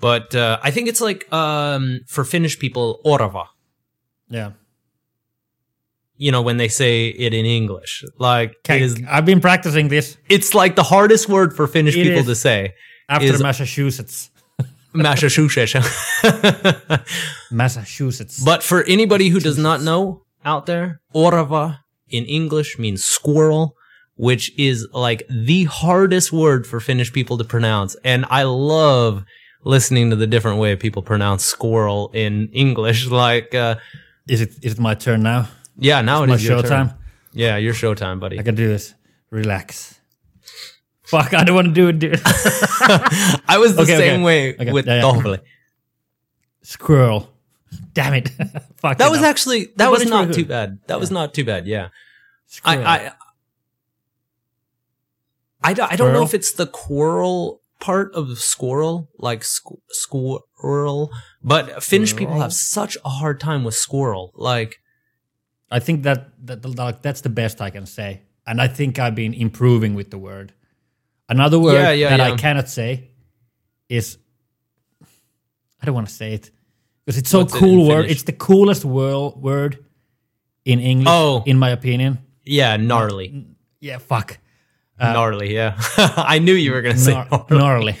[0.00, 3.46] But uh, I think it's like um, for Finnish people, orava.
[4.28, 4.52] Yeah.
[6.18, 10.54] You know when they say it in English, like is, I've been practicing this it's
[10.54, 12.72] like the hardest word for Finnish It people to say.
[13.08, 14.30] after Is- Massachusetts.
[14.94, 15.90] Massachusetts.
[17.50, 18.42] Massachusetts.
[18.42, 21.78] but for anybody who does not know out there, orava
[22.08, 23.74] in English means squirrel,
[24.14, 27.94] which is like the hardest word for Finnish people to pronounce.
[28.04, 29.24] And I love
[29.66, 33.06] listening to the different way people pronounce squirrel in English.
[33.10, 33.76] Like, uh,
[34.28, 35.48] is it is it my turn now?
[35.78, 36.68] yeah, now it My is your showtime.
[36.68, 36.94] turn.
[37.32, 38.38] Yeah, your showtime, buddy.
[38.38, 38.94] I can do this.
[39.30, 40.00] Relax.
[41.02, 41.34] Fuck!
[41.34, 42.20] I don't want to do it, dude.
[43.54, 44.24] I was the Okay, same okay.
[44.24, 45.36] way Okay, with yeah, yeah.
[46.62, 47.28] Squirrel.
[47.92, 48.28] Damn it!
[48.82, 48.98] Fuck.
[48.98, 49.26] That was up.
[49.26, 50.78] actually that was not too bad.
[50.88, 51.66] That was not too bad.
[51.66, 51.88] Yeah.
[52.46, 52.86] Squirrel.
[52.86, 53.12] I, I,
[55.62, 61.10] I, don't- I don't know if it's the quarrel part of squirrel, like squ- squirrel,
[61.42, 64.32] but Finnish people have such a hard time with squirrel.
[64.34, 64.76] Like,
[65.70, 69.14] I think that, that like that's the best I can say, and I think I've
[69.14, 70.52] been improving with the word.
[71.28, 73.10] Another word Yeah, yeah, that I cannot say
[73.88, 74.18] is
[75.82, 76.50] I don't want to say it
[77.04, 77.96] because it's so What's cool in word.
[78.02, 78.12] Finnish?
[78.12, 79.84] It's the coolest word word
[80.64, 81.42] in English, Oh.
[81.46, 82.18] in my opinion.
[82.44, 83.46] yeah, gnarly,
[83.80, 84.38] Yeah, fuck.
[84.98, 85.54] Gnarly.
[85.54, 85.74] Yeah,
[86.34, 87.58] I knew you were gonna say Gnar- gnarly.
[87.60, 87.96] gnarly.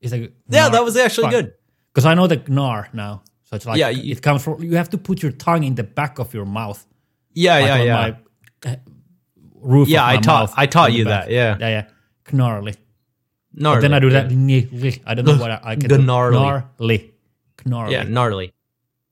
[0.00, 1.52] It's like Yeah, that was actually good.
[1.92, 3.22] because I know the gnar now.
[3.44, 4.62] So it's like Yeah, you- it comes from.
[4.62, 6.84] You have to put your tongue in the back of your mouth.
[7.32, 7.94] Yeah, like yeah, on yeah.
[8.64, 8.76] my uh,
[9.60, 9.88] roof.
[9.88, 11.56] Yeah, I taught- I taught you that, yeah.
[11.60, 11.84] yeah, yeah.
[12.32, 12.74] Gnarly.
[13.52, 13.76] gnarly.
[13.76, 14.30] But then I do that.
[14.30, 15.02] Gnarly.
[15.06, 15.88] I don't know what I, I can.
[15.88, 15.98] do.
[15.98, 16.38] Gnarly.
[16.38, 17.14] Gnarly.
[17.66, 17.92] Gnarly.
[17.92, 18.52] Yeah, gnarly.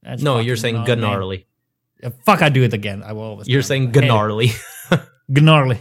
[0.02, 1.00] That's No, you're saying gnarly.
[1.00, 1.46] gnarly.
[2.02, 3.02] Yeah, fuck, I do it again.
[3.02, 3.48] I will always.
[3.48, 4.50] You're saying gnarly.
[5.28, 5.78] Gnarly.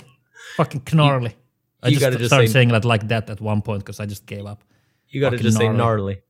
[0.57, 1.35] Fucking gnarly.
[1.83, 3.99] I you just gotta just started say- saying that like that at one point because
[3.99, 4.63] I just gave up.
[5.09, 5.77] You got to Fucking just say gnarly.
[5.77, 6.21] gnarly.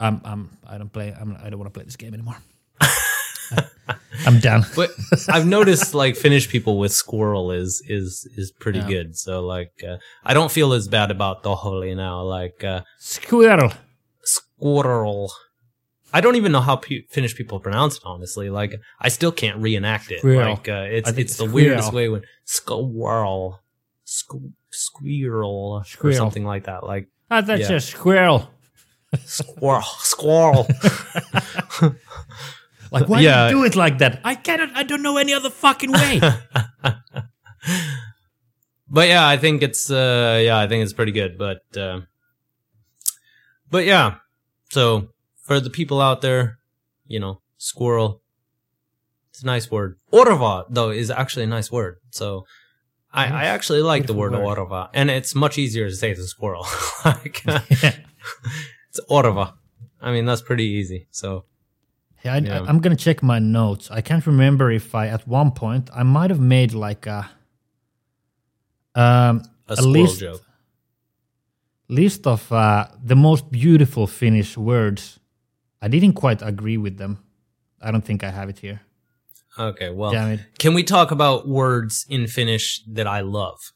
[0.00, 0.20] I'm.
[0.24, 0.58] I'm.
[0.66, 1.14] I don't play.
[1.18, 1.36] I'm.
[1.42, 2.36] I don't want to play this game anymore.
[4.26, 4.64] I'm done.
[4.74, 4.90] But
[5.28, 8.88] I've noticed like Finnish people with squirrel is is is pretty Yeah.
[8.88, 9.16] good.
[9.16, 12.22] So like uh, I don't feel as bad about tohveli now.
[12.22, 13.72] Like uh, Squirrel.
[14.24, 15.30] squirrel.
[16.16, 18.02] I don't even know how pe- Finnish people pronounce it.
[18.12, 18.72] Honestly, like
[19.06, 20.18] I still can't reenact it.
[20.20, 20.50] Squirrel.
[20.54, 23.60] Like uh, it's I think it's the weirdest way when squirrel,
[24.06, 26.80] squ- squirrel, or something like that.
[26.92, 27.76] Like Ah, that's Yeah.
[27.76, 28.40] a squirrel.
[29.24, 30.66] squirrel, squirrel.
[32.92, 33.48] Like, why Yeah.
[33.50, 34.20] do you do it like that?
[34.24, 34.70] I cannot.
[34.80, 36.20] I don't know any other fucking way.
[38.88, 41.36] but yeah, I think it's uh yeah, I think it's pretty good.
[41.36, 42.00] But uh,
[43.70, 44.16] but yeah,
[44.70, 45.08] so
[45.46, 46.58] for the people out there,
[47.06, 48.20] you know, squirrel,
[49.30, 49.98] it's a nice word.
[50.12, 51.98] Orava though is actually a nice word.
[52.10, 52.46] So
[53.12, 54.58] I, I actually like the word word.
[54.58, 56.66] orava, and it's much easier to say than squirrel.
[57.04, 59.54] like, it's orava.
[60.00, 61.06] I mean, that's pretty easy.
[61.10, 61.44] So
[62.24, 62.64] Yeah, I, Yeah.
[62.68, 63.90] I'm gonna check my notes.
[63.90, 67.30] I can't remember if I at one point I might have made like a
[68.94, 70.42] um a a, list joke.
[71.88, 75.20] list of uh, the most beautiful Finnish words.
[75.82, 77.18] I didn't quite agree with them.
[77.82, 78.80] I don't think I have it here.
[79.58, 80.40] Okay, well, Damn it.
[80.58, 83.72] can we talk about words in Finnish that I love?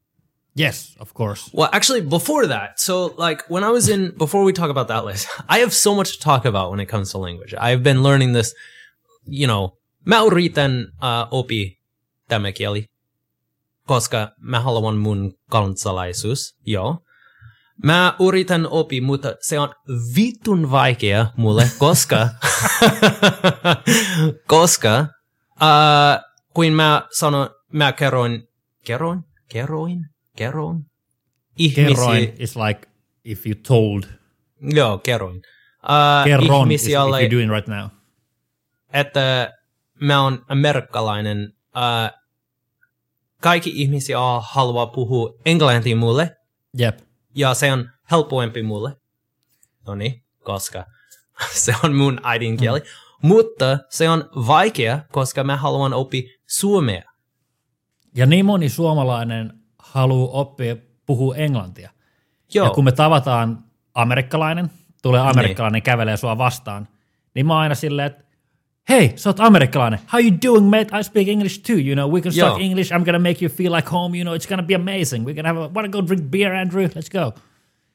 [0.55, 1.49] Yes, of course.
[1.55, 5.05] Well, actually, before that, so like when I was in, before we talk about that
[5.05, 7.55] list, I have so much to talk about when it comes to language.
[7.55, 8.55] I've been learning this,
[9.27, 11.79] you know, mä yritän uh, opi
[12.29, 12.85] tämä kieli,
[13.87, 17.03] koska mä haluan mun kansalaisuus, joo.
[17.85, 19.75] Mä yritän opi, mutta se on
[20.17, 22.29] vitun vaikea mulle, koska,
[24.47, 25.01] koska,
[25.63, 28.43] uh, kun mä sanon, mä kerroin,
[28.85, 29.99] kerroin, kerroin,
[30.37, 30.77] kerroin,
[31.59, 32.89] ihmisiä, Kerroin is like
[33.25, 34.03] if you told.
[34.61, 37.87] joo, kerroin, uh, Kerron is if you're doing right now.
[38.93, 39.53] että
[40.01, 42.21] mä oon amerikkalainen, uh,
[43.43, 46.37] kaikki ihmisiä haluaa puhua englantia mulle,
[46.81, 46.99] Yep.
[47.35, 48.97] Ja se on helpoempi mulle.
[49.87, 50.85] No niin, koska
[51.65, 52.81] se on mun äidinkieli.
[52.81, 53.29] Mm.
[53.29, 57.03] Mutta se on vaikea, koska mä haluan oppia suomea.
[58.17, 61.91] Ja niin moni suomalainen haluaa oppia puhua englantia.
[62.55, 63.65] Joo, Ja kun me tavataan
[63.95, 64.71] amerikkalainen,
[65.03, 65.83] tulee amerikkalainen niin.
[65.83, 66.89] kävelee sua vastaan,
[67.35, 68.25] niin mä oon aina silleen, että
[68.91, 70.01] hei, sä oot amerikkalainen.
[70.13, 70.99] How you doing, mate?
[70.99, 72.13] I speak English too, you know.
[72.13, 72.93] We can talk English.
[72.93, 74.37] I'm gonna make you feel like home, you know.
[74.37, 75.27] It's gonna be amazing.
[75.27, 76.85] We can have a, wanna go drink beer, Andrew?
[76.85, 77.33] Let's go.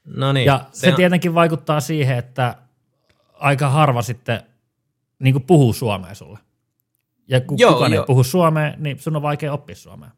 [0.06, 0.46] no niin.
[0.46, 2.56] Ja se, se on- tietenkin vaikuttaa siihen, että
[3.34, 4.42] aika harva sitten
[5.20, 6.40] niin kuin puhuu suomea sulle.
[7.28, 8.04] Ja kun Joo, kukaan joo.
[8.04, 10.10] ei puhu suomea, niin sun on vaikea oppia suomea.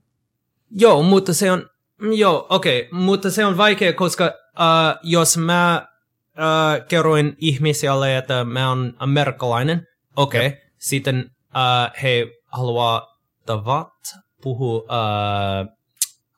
[0.71, 1.69] Joo, mutta se on,
[2.17, 5.87] joo, okei, okay, mutta se on vaikea, koska uh, jos mä
[6.21, 13.93] uh, kerroin ihmisille, että mä oon amerikkalainen, okei, okay, sitten uh, he haluaa tavat
[14.41, 15.67] puhua uh,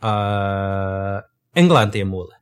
[0.04, 2.36] uh, englantia mulle.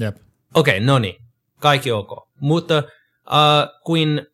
[0.00, 0.16] Jep.
[0.54, 1.16] Okei, okay, no niin,
[1.60, 2.28] kaikki ok.
[2.40, 4.26] Mutta uh, kun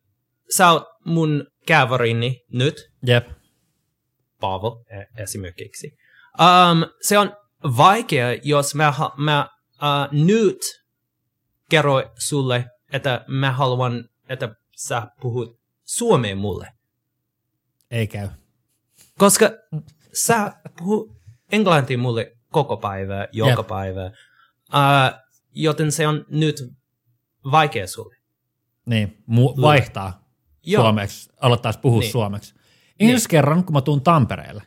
[0.57, 3.27] sä oot mun käverini nyt, Jep.
[4.39, 5.97] Paavo e- esimerkiksi.
[6.39, 7.35] Um, se on
[7.77, 10.57] vaikea, jos mä, mä uh, nyt
[11.69, 16.67] kerroin sulle, että mä haluan, että sä puhut suomea mulle.
[17.93, 18.27] Ei käy.
[19.17, 19.49] Koska
[20.13, 21.17] sä puhut
[21.51, 23.67] englantia mulle koko päivä, joka Jep.
[23.67, 24.05] päivä.
[24.05, 25.19] Uh,
[25.51, 26.55] joten se on nyt
[27.51, 28.15] vaikea sulle.
[28.85, 30.23] Niin, mu- vaihtaa
[30.63, 30.83] Joo.
[30.83, 32.05] suomeksi, aloittaisi puhua Niin.
[32.05, 32.11] niin.
[32.11, 32.55] suomeksi.
[32.99, 34.63] Ensi kerran, kun mä tuun Tampereelle,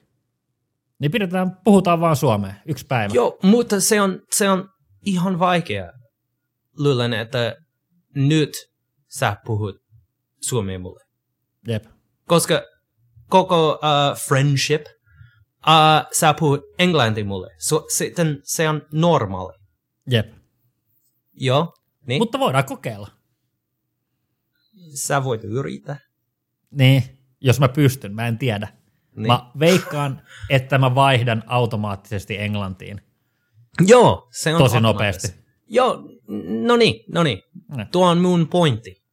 [0.99, 3.15] niin pidetään, puhutaan vaan suomea, yksi päivä.
[3.15, 4.69] Joo, mutta se on, se on
[5.07, 5.93] ihan vaikea.
[6.79, 7.57] Luulen, että
[8.15, 8.51] nyt
[9.09, 9.77] sä puhut
[10.43, 11.05] suomea mulle.
[11.69, 11.85] Jep.
[12.27, 12.63] Koska
[13.29, 14.83] koko uh, friendship,
[15.67, 17.51] uh, sä puhut englanti mulle.
[17.59, 19.59] So, sitten se on normaali.
[20.11, 20.27] Jep.
[21.35, 21.75] Joo,
[22.07, 23.09] niin Mutta voidaan kokeilla.
[24.95, 25.99] sä voit yrittää.
[26.71, 27.03] Niin,
[27.41, 28.67] jos mä pystyn, mä en tiedä.
[28.67, 28.87] Niin.
[29.17, 29.27] Niin.
[29.27, 33.01] Mä veikkaan, että mä vaihdan automaattisesti englantiin.
[33.87, 35.29] Joo, se on Tosi nopeasti.
[35.67, 36.09] Joo,
[36.65, 37.43] no niin, no niin.
[37.77, 37.89] Ne.
[37.93, 39.06] Tuo on mun pointti.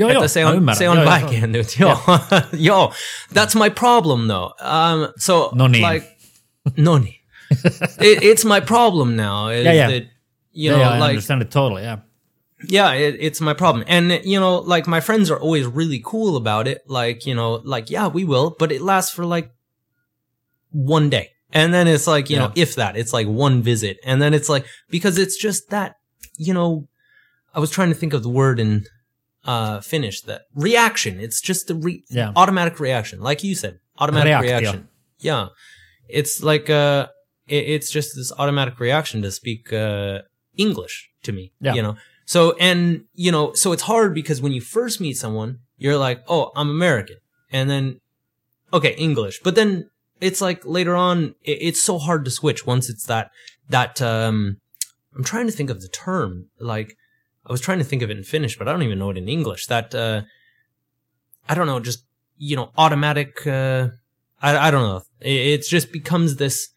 [0.00, 1.78] Että joo, se mä on, se on vaikea nyt.
[1.78, 1.98] Joo,
[2.52, 2.92] joo.
[3.34, 4.52] That's my problem though.
[4.60, 5.92] Um, so No niin.
[5.92, 6.16] like,
[6.76, 7.14] no niin.
[8.00, 9.48] it, it's my problem now.
[9.50, 9.90] Is Yeah, yeah.
[9.90, 10.02] That,
[10.52, 11.98] you yeah, know, yeah, I like, understand it totally, yeah.
[12.68, 13.84] yeah, it, it's my problem.
[13.88, 16.82] And you know, like my friends are always really cool about it.
[16.86, 19.50] Like, you know, like yeah, we will, but it lasts for like
[20.70, 21.30] one day.
[21.52, 23.98] And then it's like, you know, if that, it's like one visit.
[24.04, 25.96] And then it's like because it's just that,
[26.36, 26.88] you know,
[27.54, 28.84] I was trying to think of the word in
[29.54, 31.12] uh Finnish that reaction.
[31.26, 32.30] It's just a re- Yeah.
[32.42, 33.16] automatic reaction.
[33.30, 34.80] Like you said, automatic reaction.
[35.30, 35.44] Yeah.
[36.18, 37.02] It's like uh
[37.56, 40.18] it, it's just this automatic reaction to speak uh
[40.66, 40.96] English
[41.26, 41.44] to me.
[41.66, 41.74] Yeah.
[41.76, 41.94] You know.
[42.34, 42.80] So and
[43.24, 45.50] you know, so it's hard because when you first meet someone,
[45.82, 47.16] you're like, "Oh, I'm American."
[47.50, 47.84] And then
[48.76, 49.36] okay, English.
[49.46, 49.70] But then
[50.20, 51.16] it's like later on
[51.50, 53.30] it, it's so hard to switch once it's that
[53.70, 54.38] that um
[55.16, 56.32] I'm trying to think of the term.
[56.60, 56.90] Like
[57.48, 59.16] I was trying to think of it in Finnish, but I don't even know it
[59.16, 59.66] in English.
[59.66, 60.22] That uh
[61.48, 62.04] I don't know, just
[62.36, 63.88] you know, automatic uh
[64.40, 65.02] I I don't know.
[65.20, 66.68] It, it just becomes this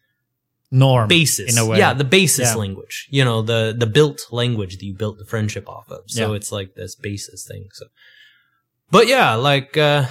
[0.74, 1.52] Norm, basis.
[1.52, 1.76] in a way.
[1.78, 2.54] Yeah, the basis Yeah.
[2.54, 3.06] language.
[3.10, 6.02] You know, the the built language that you built the friendship off of.
[6.06, 6.36] So Yeah.
[6.36, 7.68] it's like this basis thing.
[7.72, 7.86] So
[8.90, 10.06] But yeah, like uh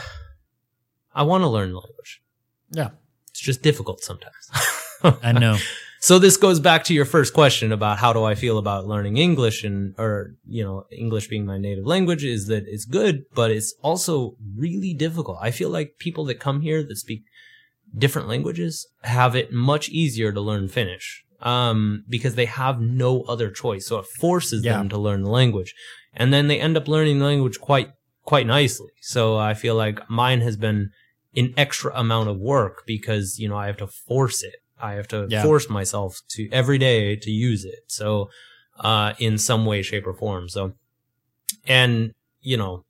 [1.14, 2.22] I want to learn language.
[2.70, 2.90] yeah.
[3.32, 4.46] It's just difficult sometimes.
[5.24, 5.58] I know.
[6.04, 9.18] So this goes back to your first question about how do I feel about learning
[9.18, 13.52] English and or you know English being my native language is that it's good but
[13.52, 15.38] it's also really difficult.
[15.40, 17.22] I feel like people that come here that speak
[17.96, 23.52] different languages have it much easier to learn Finnish um because they have no other
[23.52, 23.86] choice.
[23.88, 24.78] So it forces Yeah.
[24.78, 25.76] them to learn the language.
[26.16, 27.90] And then they end up learning the language quite
[28.26, 28.94] quite nicely.
[29.02, 30.90] So I feel like mine has been
[31.36, 34.56] an extra amount of work because you know I have to force it.
[34.82, 35.44] I have to Yeah.
[35.44, 37.84] force myself to every day to use it.
[37.88, 38.30] So
[38.84, 40.48] uh in some way, shape, or form.
[40.50, 40.72] So
[41.70, 42.12] and
[42.46, 42.84] you know,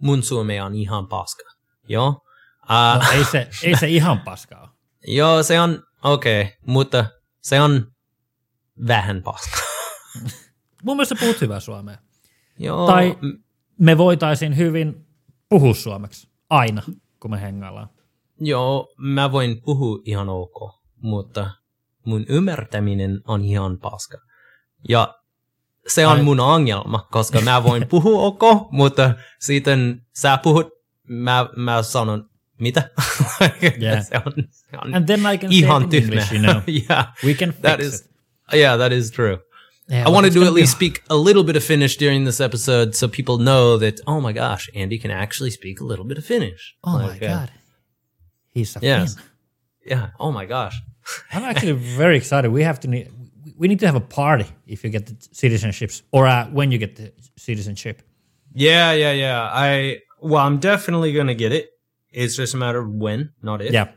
[0.00, 1.42] mun suome on ihan paska.
[1.88, 2.08] Joo.
[2.08, 4.76] Uh, No, ei, se, ei se ihan paskaa.
[5.18, 7.04] joo, se on okei, okay, mutta
[7.42, 7.92] se on
[8.86, 9.58] vähän paska.
[10.84, 11.98] Mun mielestä puhut hyvää suomea.
[12.58, 12.86] joo.
[12.86, 13.16] Tai
[13.78, 15.06] me voitaisiin hyvin
[15.48, 16.82] puhua suomeksi aina,
[17.20, 17.88] kun me hengaillaan.
[18.40, 21.50] Joo, mä voin puhua ihan ok, mutta
[22.06, 24.18] mun ymmärtäminen on ihan paska.
[24.88, 25.14] Ja
[25.88, 26.22] se on Ai.
[26.22, 28.42] mun ongelma, koska mä voin puhua ok,
[28.72, 30.66] mutta sitten sä puhut,
[31.08, 32.30] mä, mä sanon,
[32.60, 32.90] mitä?
[33.82, 34.06] Yeah.
[34.06, 36.06] se on, se on And then I can say ihan in tyhmä.
[36.12, 36.62] English, you know.
[36.90, 38.10] yeah, We can fix that is, it.
[38.60, 39.38] yeah, that is true.
[39.90, 42.24] Yeah, I it's to gonna at be- least speak a little bit of Finnish during
[42.26, 46.04] this episode so people know that, oh my gosh, Andy can actually speak a little
[46.04, 46.76] bit of Finnish.
[46.84, 47.50] Oh Like, my uh, god.
[48.54, 49.14] He's a Yes.
[49.14, 49.24] Finn.
[49.90, 50.74] yeah, oh my gosh.
[51.32, 52.50] I'm actually very excited.
[52.50, 53.10] We have to need,
[53.56, 56.78] we need to have a party if you get the citizenships or uh, when you
[56.78, 58.02] get the citizenship.
[58.52, 59.48] Yeah, yeah, yeah.
[59.52, 61.70] I well, I'm definitely gonna get it.
[62.10, 63.72] It's just a matter of when, not if.
[63.72, 63.92] Yeah.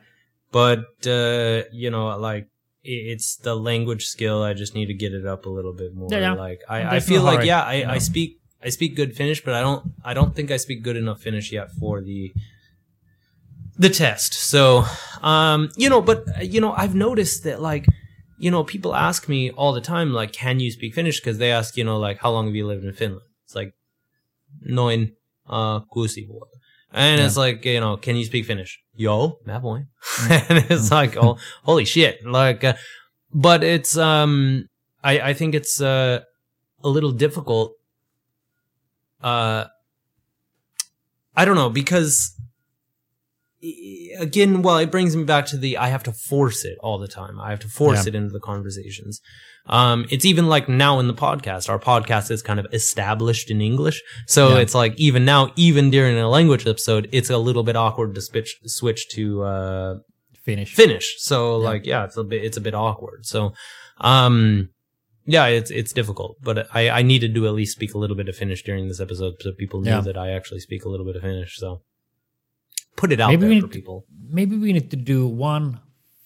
[0.52, 2.48] But uh, you know, like
[2.84, 4.44] it's the language skill.
[4.44, 6.10] I just need to get it up a little bit more.
[6.12, 6.34] Yeah, yeah.
[6.34, 7.90] Like I, I feel like yeah, I, know.
[7.90, 10.98] I speak I speak good Finnish, but I don't I don't think I speak good
[10.98, 12.34] enough Finnish yet for the
[13.78, 14.34] the test.
[14.34, 14.86] So,
[15.22, 17.86] um, you know, but uh, you know, I've noticed that like,
[18.38, 21.20] you know, people ask me all the time, like, can you speak Finnish?
[21.20, 23.26] Because they ask, you know, like, how long have you lived in Finland?
[23.46, 23.74] It's like,
[24.62, 25.14] noin
[25.48, 26.58] uh, kuusi vuotta.
[26.92, 28.80] And it's like, you know, can you speak Finnish?
[28.96, 29.88] Yo, mä voin.
[30.30, 32.24] and it's like, oh, holy shit.
[32.26, 32.74] Like, uh,
[33.34, 34.68] but it's, um,
[35.04, 36.20] I, I think it's, uh,
[36.84, 37.74] a little difficult.
[39.24, 39.66] Uh,
[41.36, 42.36] I don't know, because
[44.20, 47.08] again, well, it brings me back to the I have to force it all the
[47.08, 47.40] time.
[47.40, 48.10] I have to force Yeah.
[48.10, 49.22] it into the conversations.
[49.68, 53.62] Um, it's even like now in the podcast, our podcast is kind of established in
[53.62, 54.02] English.
[54.28, 54.58] So Yeah.
[54.60, 58.22] it's like even now, even during a language episode, it's a little bit awkward to
[58.22, 59.96] switch, switch to, uh,
[60.44, 60.74] Finish.
[60.76, 61.16] Finnish.
[61.20, 63.26] So like, yeah, it's a bit, it's a bit awkward.
[63.26, 63.54] So,
[64.02, 64.70] um,
[65.26, 68.28] yeah, it's, it's difficult, but I, I needed to at least speak a little bit
[68.28, 70.02] of Finnish during this episode so people knew Yeah.
[70.02, 71.56] that I actually speak a little bit of Finnish.
[71.58, 71.82] So
[72.96, 74.06] put it out Maybe there we for need- people.
[74.30, 75.80] Maybe we need to do one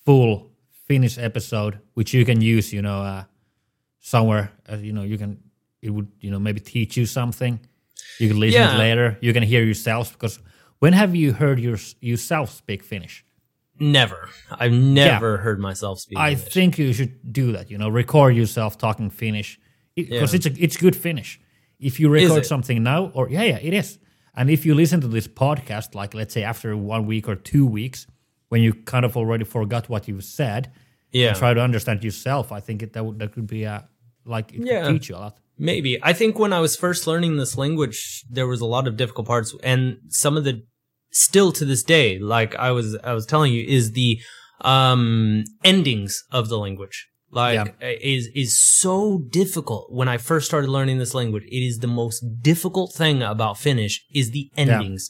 [0.05, 0.51] full
[0.88, 3.24] Finnish episode, which you can use, you know, uh,
[3.99, 4.51] somewhere.
[4.72, 5.38] Uh, you know, you can,
[5.82, 7.59] it would, you know, maybe teach you something.
[8.20, 8.76] You can listen Yeah.
[8.76, 9.18] it later.
[9.22, 10.39] You can hear yourself because
[10.80, 13.26] when have you heard your, yourself speak Finnish?
[13.80, 14.30] Never.
[14.49, 16.18] I've never heard myself speak.
[16.18, 16.53] I English.
[16.53, 17.70] think you should do that.
[17.70, 19.59] You know, record yourself talking Finnish
[19.95, 20.38] because Yeah.
[20.38, 21.39] it's a, it's good Finnish.
[21.80, 23.99] If you record something now, or yeah, yeah, it is.
[24.38, 27.66] And if you listen to this podcast, like let's say after one week or two
[27.66, 28.06] weeks,
[28.50, 30.72] when you kind of already forgot what you said,
[31.12, 31.34] yeah.
[31.34, 33.90] try to understand yourself, I think it, that would that could be a
[34.26, 34.84] like it Yeah.
[34.86, 35.40] could teach you a lot.
[35.58, 35.98] Maybe.
[36.04, 39.26] I think when I was first learning this language, there was a lot of difficult
[39.28, 40.64] parts and some of the
[41.12, 44.20] still to this day, like I was I was telling you, is the
[44.62, 47.08] um endings of the language.
[47.42, 47.60] Like
[48.14, 48.52] is is
[48.84, 48.94] so
[49.42, 51.46] difficult when I first started learning this language.
[51.58, 52.18] It is the most
[52.52, 55.04] difficult thing about Finnish is the endings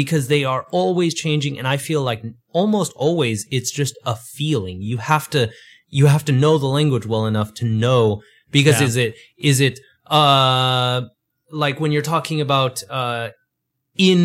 [0.00, 2.20] because they are always changing and I feel like
[2.60, 4.76] almost always it's just a feeling.
[4.90, 5.40] You have to
[5.98, 8.00] you have to know the language well enough to know
[8.56, 8.86] because Yeah.
[8.88, 9.12] is it
[9.50, 9.76] is it
[10.20, 10.96] uh
[11.64, 13.26] like when you're talking about uh
[14.10, 14.20] in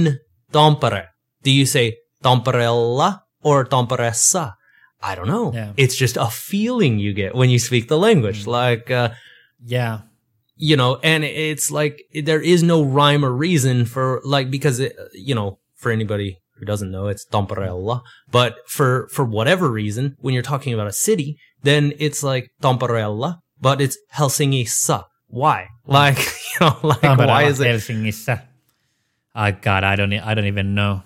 [0.56, 1.03] Tampere
[1.45, 1.86] do you say
[2.24, 3.10] Tampereella
[3.49, 4.45] or Tamperessa
[5.01, 5.53] I don't know.
[5.53, 5.73] Yeah.
[5.77, 8.47] it's just a feeling you get when you speak the language.
[8.47, 9.09] Like uh
[9.63, 10.01] Yeah,
[10.55, 14.95] you know and it's like there is no rhyme or reason for like because it,
[15.13, 20.33] you know for anybody who doesn't know it's Tampereella but for for whatever reason when
[20.33, 25.03] you're talking about a city then it's like Tampereella but it's Helsingissa
[25.35, 25.67] why?
[25.85, 26.17] Like
[26.59, 28.41] you know like why is it Helsingissä?
[29.35, 31.03] Oh God, I don't I don't even know.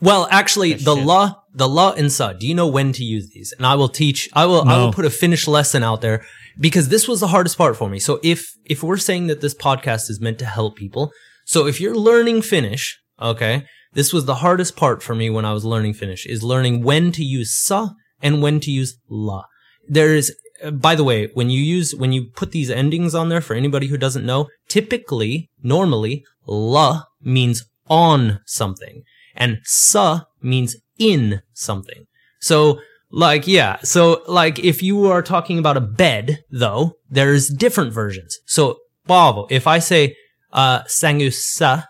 [0.00, 1.04] Well actually the shit.
[1.04, 3.88] la the la and sa do you know when to use these and I will
[3.88, 6.24] teach I will I will put a Finnish lesson out there
[6.58, 9.54] because this was the hardest part for me so if if we're saying that this
[9.54, 11.12] podcast is meant to help people
[11.44, 13.64] so if you're learning Finnish okay
[13.96, 17.12] this was the hardest part for me when I was learning Finnish is learning when
[17.12, 17.90] to use sa
[18.20, 19.44] and when to use la.
[19.88, 20.30] There's,
[20.62, 23.54] uh, by the way, when you use, when you put these endings on there for
[23.54, 29.02] anybody who doesn't know, typically, normally, la means on something
[29.36, 32.06] and sa means in something.
[32.40, 32.80] So,
[33.10, 33.78] like, yeah.
[33.82, 38.38] So, like, if you are talking about a bed, though, there's different versions.
[38.46, 38.78] So,
[39.08, 40.16] Paavo, if I say,
[40.52, 41.84] uh, sangussa,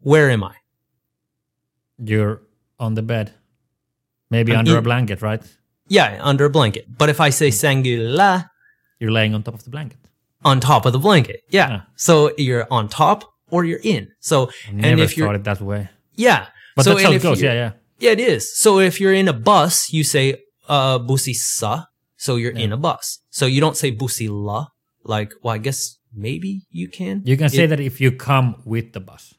[0.00, 0.54] where am I?
[1.98, 2.42] You're
[2.78, 3.32] on the bed.
[4.30, 5.42] Maybe I'm under a blanket, right?
[5.88, 6.86] Yeah, under a blanket.
[6.98, 8.48] But if I say sangula,
[8.98, 9.98] You're laying on top of the blanket.
[10.44, 11.40] on top of the blanket.
[11.50, 11.68] Yeah.
[11.70, 11.80] Yeah.
[11.96, 14.08] So you're on top or you're in.
[14.20, 15.88] So, I never and if thought you're, it that way.
[16.16, 16.46] yeah.
[16.76, 17.42] But so, that's how it goes.
[17.42, 17.72] Yeah, yeah.
[17.98, 18.56] Yeah, it is.
[18.56, 21.86] So if you're in a bus, you say, uh, busisa.
[22.16, 23.18] So you're in a bus.
[23.30, 24.68] So you don't say busila.
[25.04, 27.22] Like, well, I guess maybe you can.
[27.24, 29.34] You can say It- that if you come with the bus.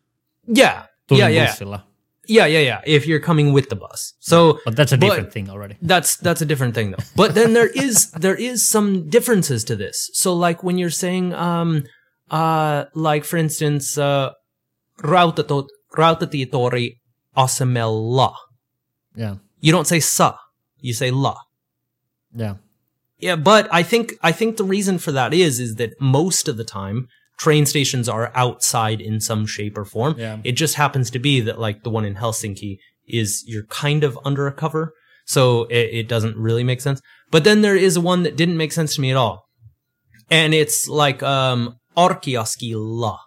[0.47, 0.86] Yeah.
[1.09, 1.47] Yeah, yeah.
[1.47, 1.84] bussilla.
[2.25, 2.81] Yeah, yeah, yeah.
[2.86, 4.13] If you're coming with the bus.
[4.19, 5.75] So But that's a different thing already.
[5.81, 7.03] that's that's a different thing though.
[7.15, 10.09] But then there is there is some differences to this.
[10.13, 11.84] So like when you're saying um
[12.31, 14.31] uh like for instance uh
[15.03, 15.67] rautato
[15.97, 16.95] rautatitori
[17.36, 18.36] asemella.
[19.15, 19.36] Yeah.
[19.59, 20.38] You don't say sa.
[20.79, 21.36] You say la.
[22.36, 22.55] Yeah.
[23.19, 26.57] Yeah, but I think I think the reason for that is is that most of
[26.57, 27.07] the time
[27.38, 30.15] train stations are outside in some shape or form.
[30.17, 30.39] Yeah.
[30.43, 34.19] It just happens to be that like the one in Helsinki is you're kind of
[34.25, 34.93] under a cover,
[35.25, 37.01] so it, it doesn't really make sense.
[37.31, 39.47] But then there is one that didn't make sense to me at all,
[40.29, 43.19] and it's like um R-kioski la.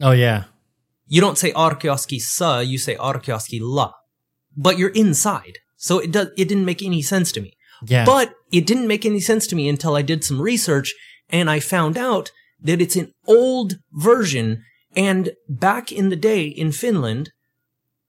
[0.00, 0.44] Oh yeah.
[1.06, 3.92] You don't say R-kioski sa, you say R-kioski la,
[4.56, 7.52] but you're inside, so it does it didn't make any sense to me.
[7.86, 8.04] Yeah.
[8.04, 10.94] But it didn't make any sense to me until I did some research
[11.28, 12.30] and I found out
[12.62, 14.62] that it's an old version.
[14.96, 17.30] And back in the day in Finland,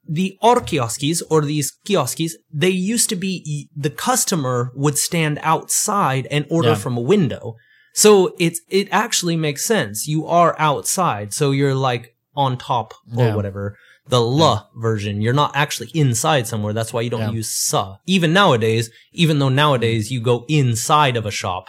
[0.08, 6.46] the R-kioskis or these kioskis, they used to be the customer would stand outside and
[6.48, 6.76] order Yeah.
[6.76, 7.56] from a window.
[7.92, 10.06] So it's, it actually makes sense.
[10.06, 11.32] You are outside.
[11.34, 13.34] So you're like on top or Yeah.
[13.34, 13.76] whatever.
[14.08, 16.72] The la version, you're not actually inside somewhere.
[16.72, 17.40] That's why you don't Yeah.
[17.40, 17.96] use sa.
[18.06, 21.64] Even nowadays, even though nowadays you go inside of a shop,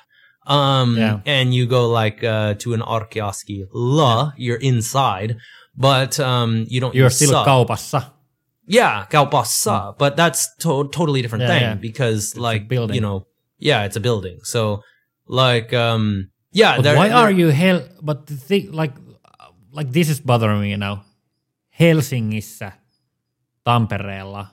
[0.46, 1.20] um, Yeah.
[1.26, 5.38] and you go like, uh, to an R-kioski la, you're inside,
[5.76, 7.46] but, um, you don't You're use still sa.
[7.46, 8.12] kaupassa.
[8.68, 11.44] Yeah, kaupassa, but that's to- totally different.
[11.44, 11.74] Yeah, thing yeah.
[11.76, 12.96] because a like, building.
[12.96, 13.26] you know,
[13.60, 14.40] yeah, it's a building.
[14.44, 14.84] So
[15.28, 17.82] like, um, yeah, there- why are you hell?
[18.02, 18.94] But the thing, like,
[19.78, 20.98] like this is bothering me you now.
[21.80, 22.72] Helsingissä,
[23.66, 24.46] Tampereella,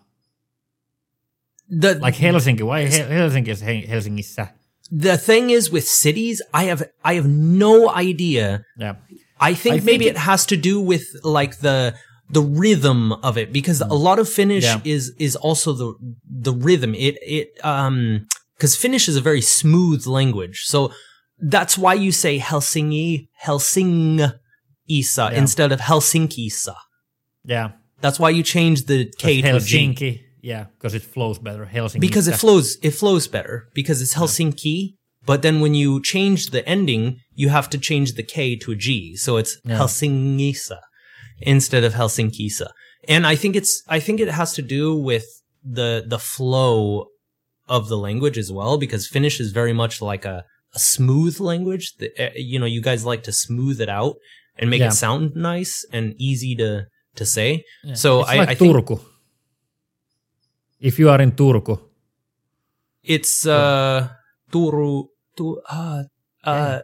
[1.68, 2.62] the, like Helsinki.
[2.62, 4.48] Why Hel- Helsinki is He- Helsingissä?
[4.90, 8.96] the thing is with cities, I have, I have no idea Yeah.
[9.40, 11.94] I think I think maybe it- it has to do with like the
[12.30, 14.80] the rhythm of it because a lot of Finnish Yeah.
[14.84, 15.94] is is also the
[16.42, 16.94] the rhythm.
[16.94, 20.92] It it um because Finnish is a very smooth language, so
[21.50, 24.20] that's why you say Helsinki Helsing
[24.89, 25.39] Isa Yeah.
[25.39, 26.76] instead of Helsinki Isa.
[27.45, 27.72] Yeah.
[28.01, 30.20] That's why you change the K to a G Helsinki.
[30.43, 31.64] Yeah, because it flows better.
[31.72, 32.01] Helsinki.
[32.01, 34.95] because it flows it flows better because it's Helsinki.
[35.26, 38.76] But then when you change the ending, you have to change the K to a
[38.76, 39.78] G, so it's Yeah.
[39.78, 40.78] Helsingisa
[41.41, 42.68] instead of Helsinkisa.
[43.09, 45.24] And I think it's I think it has to do with
[45.78, 47.07] the the flow
[47.68, 51.95] of the language as well, because Finnish is very much like a, a smooth language.
[52.18, 54.16] Uh, you know, you guys like to smooth it out
[54.59, 54.88] and make Yeah.
[54.88, 56.86] it sound nice and easy to
[57.16, 57.64] to say.
[57.84, 57.94] Yeah.
[57.94, 59.00] So it's I, like I think Turku.
[60.80, 61.78] If you are in Turku,
[63.02, 64.09] It's uh
[64.52, 66.02] Turu tu uh
[66.44, 66.80] uh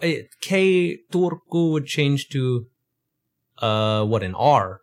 [0.00, 2.66] it, K Turku would change to
[3.58, 4.80] uh what an R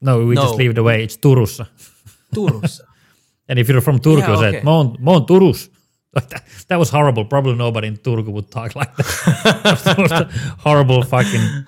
[0.00, 0.42] no, we No.
[0.42, 1.02] just leave it away.
[1.02, 1.66] It's Turussa.
[2.32, 2.82] Turussa.
[3.48, 4.62] And if you're from Turku, Yeah, you say.
[4.62, 5.68] Mon, Mon Turus.
[6.18, 7.24] Like that, that was horrible.
[7.24, 9.80] Probably nobody in Turku would talk like that.
[9.84, 10.24] That was a
[10.58, 11.64] horrible fucking.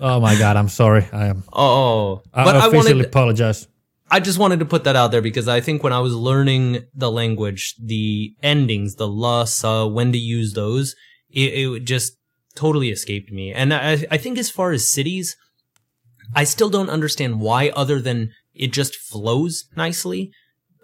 [0.00, 1.06] Oh my god, I'm sorry.
[1.12, 1.44] I am.
[1.52, 2.22] oh, oh.
[2.32, 3.68] I but I officially wanted apologize.
[4.10, 6.86] I just wanted to put that out there because I think when I was learning
[6.94, 10.96] the language, the endings, the la, sa, when to use those,
[11.30, 12.16] it, it just
[12.54, 13.52] totally escaped me.
[13.52, 15.36] And I, I think as far as cities,
[16.34, 20.32] I still don't understand why other than it just flows nicely.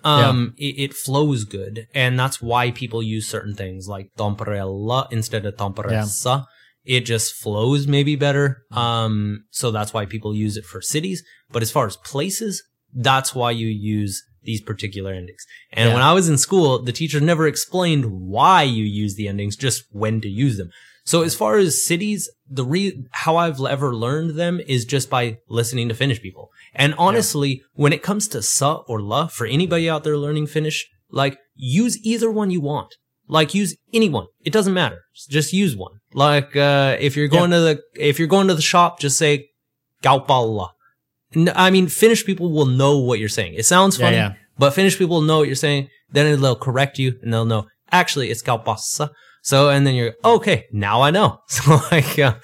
[0.04, 1.86] Um, it, it flows good.
[1.94, 6.44] And that's why people use certain things like Tamperella instead of Tamperessa.
[6.84, 8.62] It just flows maybe better.
[8.70, 11.22] Um, so that's why people use it for cities.
[11.50, 15.46] But as far as places, that's why you use these particular endings.
[15.72, 15.94] And Yeah.
[15.94, 19.84] when I was in school, the teacher never explained why you use the endings, just
[19.90, 20.70] when to use them.
[21.04, 25.38] So as far as cities, the re how I've ever learned them is just by
[25.48, 26.50] listening to Finnish people.
[26.74, 30.88] And honestly, when it comes to sa or la, for anybody out there learning Finnish,
[31.10, 32.94] like use either one you want.
[33.28, 34.26] Like use anyone.
[34.44, 35.00] It doesn't matter.
[35.28, 35.92] Just use one.
[36.12, 39.48] Like uh if you're going to the if you're going to the shop, just say
[40.02, 40.70] kaupalla.
[41.54, 43.54] I mean, Finnish people will know what you're saying.
[43.54, 44.34] It sounds Yeah, funny, yeah.
[44.58, 45.88] but Finnish people know what you're saying.
[46.10, 49.10] Then they'll correct you and they'll know, actually, it's kaupassa.
[49.46, 51.40] So, and then you're, okay, now I know.
[51.48, 52.34] So like, uh,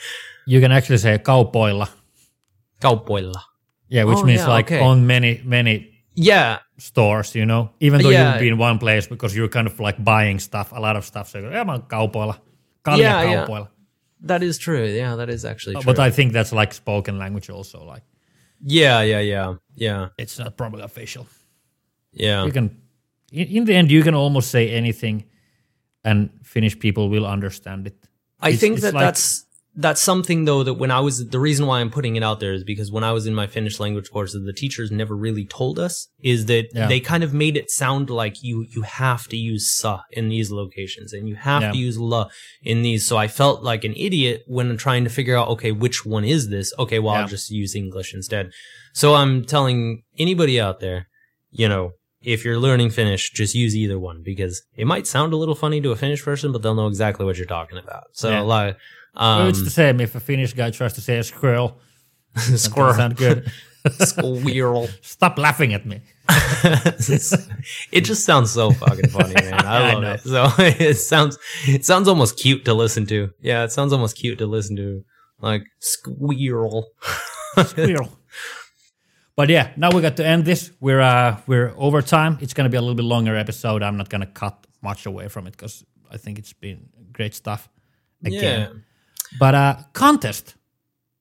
[0.47, 1.89] You can actually say kaupoilla.
[2.81, 3.41] kaupoilla.
[3.89, 4.81] Yeah, which Oh, means yeah, like okay.
[4.85, 6.59] on many many Yeah.
[6.79, 8.31] stores, you know, even though Yeah.
[8.33, 11.05] you'll be in one place because you're kind of like buying stuff, a lot of
[11.05, 11.29] stuff.
[11.29, 12.35] So yeah, mä oon kaupoilla,
[12.85, 13.67] kalja Yeah, yeah.
[14.27, 14.85] That is true.
[14.85, 15.95] Yeah, that is actually true.
[15.95, 17.79] But I think that's like spoken language also.
[17.95, 18.05] Like
[18.67, 21.27] yeah, yeah, yeah, yeah, it's not probably official.
[22.13, 22.45] yeah.
[22.47, 22.71] You can,
[23.33, 25.25] in, in the end, you can almost say anything,
[26.05, 27.97] and Finnish people will understand it.
[28.41, 29.45] I It's- think it's that like- that's
[29.77, 32.53] that's something though that when I was the reason why I'm putting it out there
[32.53, 35.79] is because when I was in my Finnish language courses, the teachers never really told
[35.79, 36.89] us is that Yeah.
[36.89, 40.51] they kind of made it sound like you you have to use sa in these
[40.51, 41.71] locations and you have Yeah.
[41.73, 42.29] to use la
[42.65, 43.07] in these.
[43.07, 46.49] So I felt like an idiot when trying to figure out okay which one is
[46.49, 46.73] this.
[46.77, 47.21] Okay, well Yeah.
[47.23, 48.51] I'll just use English instead.
[48.93, 51.07] So I'm telling anybody out there,
[51.53, 51.93] you know.
[52.23, 55.81] If you're learning Finnish, just use either one because it might sound a little funny
[55.81, 58.05] to a Finnish person, but they'll know exactly what you're talking about.
[58.13, 58.73] So, Yeah.
[59.17, 61.79] um, it's the same if a Finnish guy tries to say a squirrel.
[62.37, 63.51] Squirrel, sound good.
[64.01, 64.89] squirrel.
[65.01, 66.01] Stop laughing at me.
[67.93, 69.55] it just sounds so fucking funny, man.
[69.67, 70.13] I I love know.
[70.13, 70.21] it.
[70.21, 73.31] So it sounds, it sounds almost cute to listen to.
[73.41, 75.05] Yeah, it sounds almost cute to listen to,
[75.41, 76.89] like squirrel.
[77.67, 78.17] Squirrel.
[79.41, 80.71] But yeah, now we got to end this.
[80.81, 82.37] We're uh we're over time.
[82.43, 83.83] It's gonna be a little bit longer episode.
[83.83, 87.71] I'm not gonna cut much away from it because I think it's been great stuff.
[88.23, 88.41] Again.
[88.43, 88.69] Yeah.
[89.39, 90.57] But uh contest.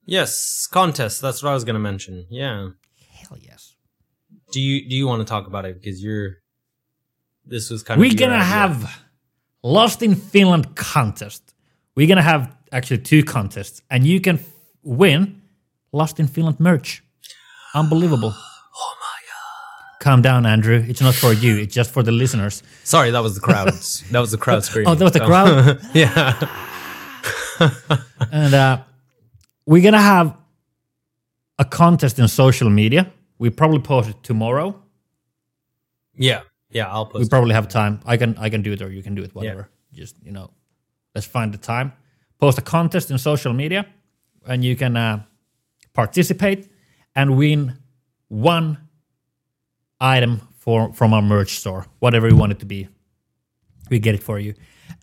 [0.05, 1.21] Yes, contest.
[1.21, 2.25] That's what I was gonna mention.
[2.29, 2.71] Yeah.
[3.21, 3.77] Hell yes.
[4.51, 6.39] Do you do you want to talk about it because you're?
[7.45, 8.43] This was kind of We're gonna idea.
[8.43, 9.03] have
[9.63, 11.55] Lost in Finland contest.
[11.95, 14.53] We're gonna have actually two contests, and you can f-
[14.83, 15.41] win
[15.93, 17.01] Lost in Finland merch.
[17.75, 18.33] Unbelievable.
[18.35, 19.99] Oh my god.
[19.99, 20.83] Calm down, Andrew.
[20.87, 22.63] It's not for you, it's just for the listeners.
[22.83, 23.67] Sorry, that was the crowd.
[24.11, 24.91] that was the crowd screaming.
[24.91, 25.79] Oh, that was the crowd?
[25.93, 26.35] yeah.
[28.31, 28.81] and uh,
[29.65, 30.35] we're gonna have
[31.57, 33.11] a contest in social media.
[33.37, 34.81] We probably post it tomorrow.
[36.15, 36.41] Yeah.
[36.69, 36.87] Yeah.
[36.87, 37.23] I'll post.
[37.23, 37.99] We probably have time.
[38.05, 39.69] I can I can do it or you can do it, whatever.
[39.93, 40.51] Just you know,
[41.13, 41.93] let's find the time.
[42.39, 43.85] Post a contest in social media,
[44.47, 45.23] and you can uh,
[45.93, 46.69] participate
[47.15, 47.77] and win
[48.27, 48.77] one
[49.99, 52.87] item for from our merch store, whatever you want it to be.
[53.89, 54.53] We get it for you.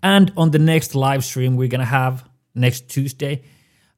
[0.02, 3.42] And on the next live stream we're gonna have next Tuesday,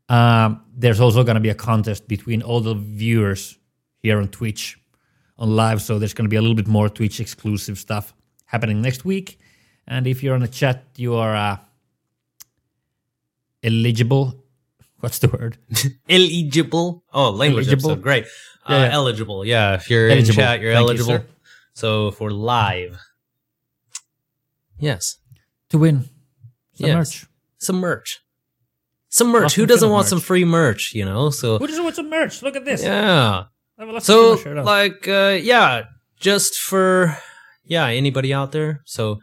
[0.08, 3.58] um, there's also gonna be a contest between all the viewers
[3.98, 4.78] here on Twitch
[5.36, 5.82] on live.
[5.82, 8.14] So there's gonna be a little bit more Twitch exclusive stuff
[8.46, 9.38] happening next week.
[9.86, 11.56] And if you're on the chat, you are uh,
[13.62, 14.44] eligible.
[15.00, 15.58] What's the word?
[16.08, 17.04] eligible.
[17.12, 17.90] Oh, language Eligible.
[17.92, 18.02] episode.
[18.02, 18.24] Great.
[18.68, 18.88] Uh, yeah.
[18.92, 19.44] Eligible.
[19.44, 19.74] Yeah.
[19.74, 20.30] If you're Eligible.
[20.30, 21.18] in chat, you're Thank you, eligible.
[21.18, 21.26] sir.
[21.74, 22.98] so for live.
[24.78, 25.16] Yes.
[25.70, 26.04] To win
[26.74, 26.96] some Yes.
[26.96, 27.26] merch.
[27.58, 28.20] Some merch.
[29.08, 29.42] Some merch.
[29.42, 30.10] Lost Who doesn't want merch.
[30.10, 31.30] some free merch, you know?
[31.30, 32.42] So Who doesn't want some merch?
[32.42, 32.82] Look at this.
[32.82, 33.44] yeah.
[33.78, 35.84] I have a Lost in So Finland like uh yeah,
[36.18, 37.16] just for
[37.64, 38.82] yeah, anybody out there.
[38.84, 39.20] So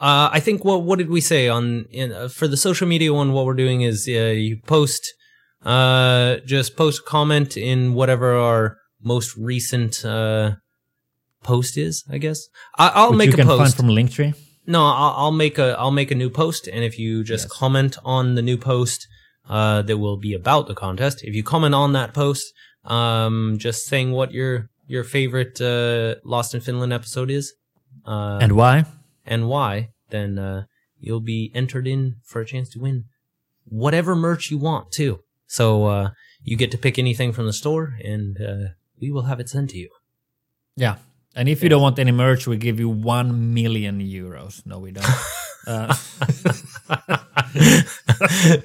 [0.00, 3.12] uh I think what what did we say on in uh, for the social media
[3.12, 5.14] one what we're doing is uh, you post
[5.64, 10.52] uh just post a comment in whatever our most recent uh
[11.42, 12.48] post is, I guess.
[12.76, 13.76] I I'll Which make you a can post.
[13.76, 14.34] from Linktree.
[14.66, 17.52] No, I'll, I'll make a I'll make a new post, and if you just Yes.
[17.52, 19.06] comment on the new post,
[19.48, 21.22] uh, that will be about the contest.
[21.22, 22.52] If you comment on that post,
[22.84, 27.54] um, just saying what your your favorite uh, Lost in Finland episode is,
[28.06, 28.84] uh, And why?
[29.26, 30.64] and why, then uh,
[31.00, 33.04] you'll be entered in for a chance to win
[33.64, 35.20] whatever merch you want too.
[35.48, 36.10] So uh,
[36.42, 38.68] you get to pick anything from the store, and uh,
[39.00, 39.88] we will have it sent to you.
[40.76, 40.96] Yeah.
[41.34, 44.64] And if you don't want any merch, we give you one million euros.
[44.66, 45.04] No, we don't.
[45.66, 45.94] uh,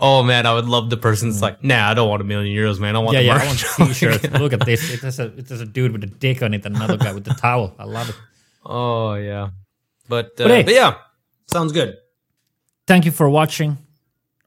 [0.00, 2.56] oh man, I would love the person that's like, nah, I don't want a million
[2.56, 2.96] euros, man.
[2.96, 3.34] I want yeah, the yeah.
[3.34, 3.64] merch.
[3.64, 4.30] I want t-shirts.
[4.40, 4.92] Look at this.
[4.92, 7.12] It has a it has a dude with a dick on it, and another guy
[7.12, 7.74] with the towel.
[7.78, 8.16] I love it.
[8.64, 9.50] oh yeah,
[10.08, 10.62] but uh, But hey.
[10.62, 10.94] but yeah,
[11.46, 11.96] sounds good.
[12.86, 13.78] Thank you for watching.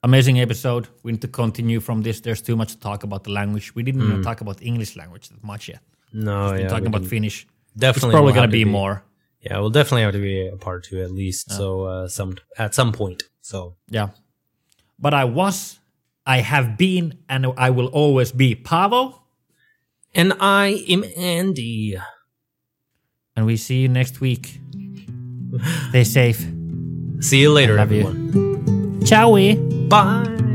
[0.04, 0.88] Amazing episode.
[1.04, 2.22] We need to continue from this.
[2.22, 3.76] There's too much to talk about the language.
[3.76, 5.80] We didn't even talk about English language that much yet.
[6.12, 7.46] No, We're Oh, yeah, talking about Finnish.
[7.78, 9.04] definitely It's probably going to be, to more.
[9.42, 11.52] Yeah, we'll definitely have to be a part two at least.
[11.52, 13.24] So uh, some at some point.
[13.42, 14.10] So Yeah.
[15.00, 15.80] But I was,
[16.26, 19.20] I have been, and I will always be Paavo.
[20.14, 21.98] And I am Andy.
[23.36, 24.60] And we see you next week.
[25.90, 26.46] Stay safe.
[27.20, 28.81] See you later, love you.
[29.04, 29.58] 加维，
[29.90, 30.51] 拜。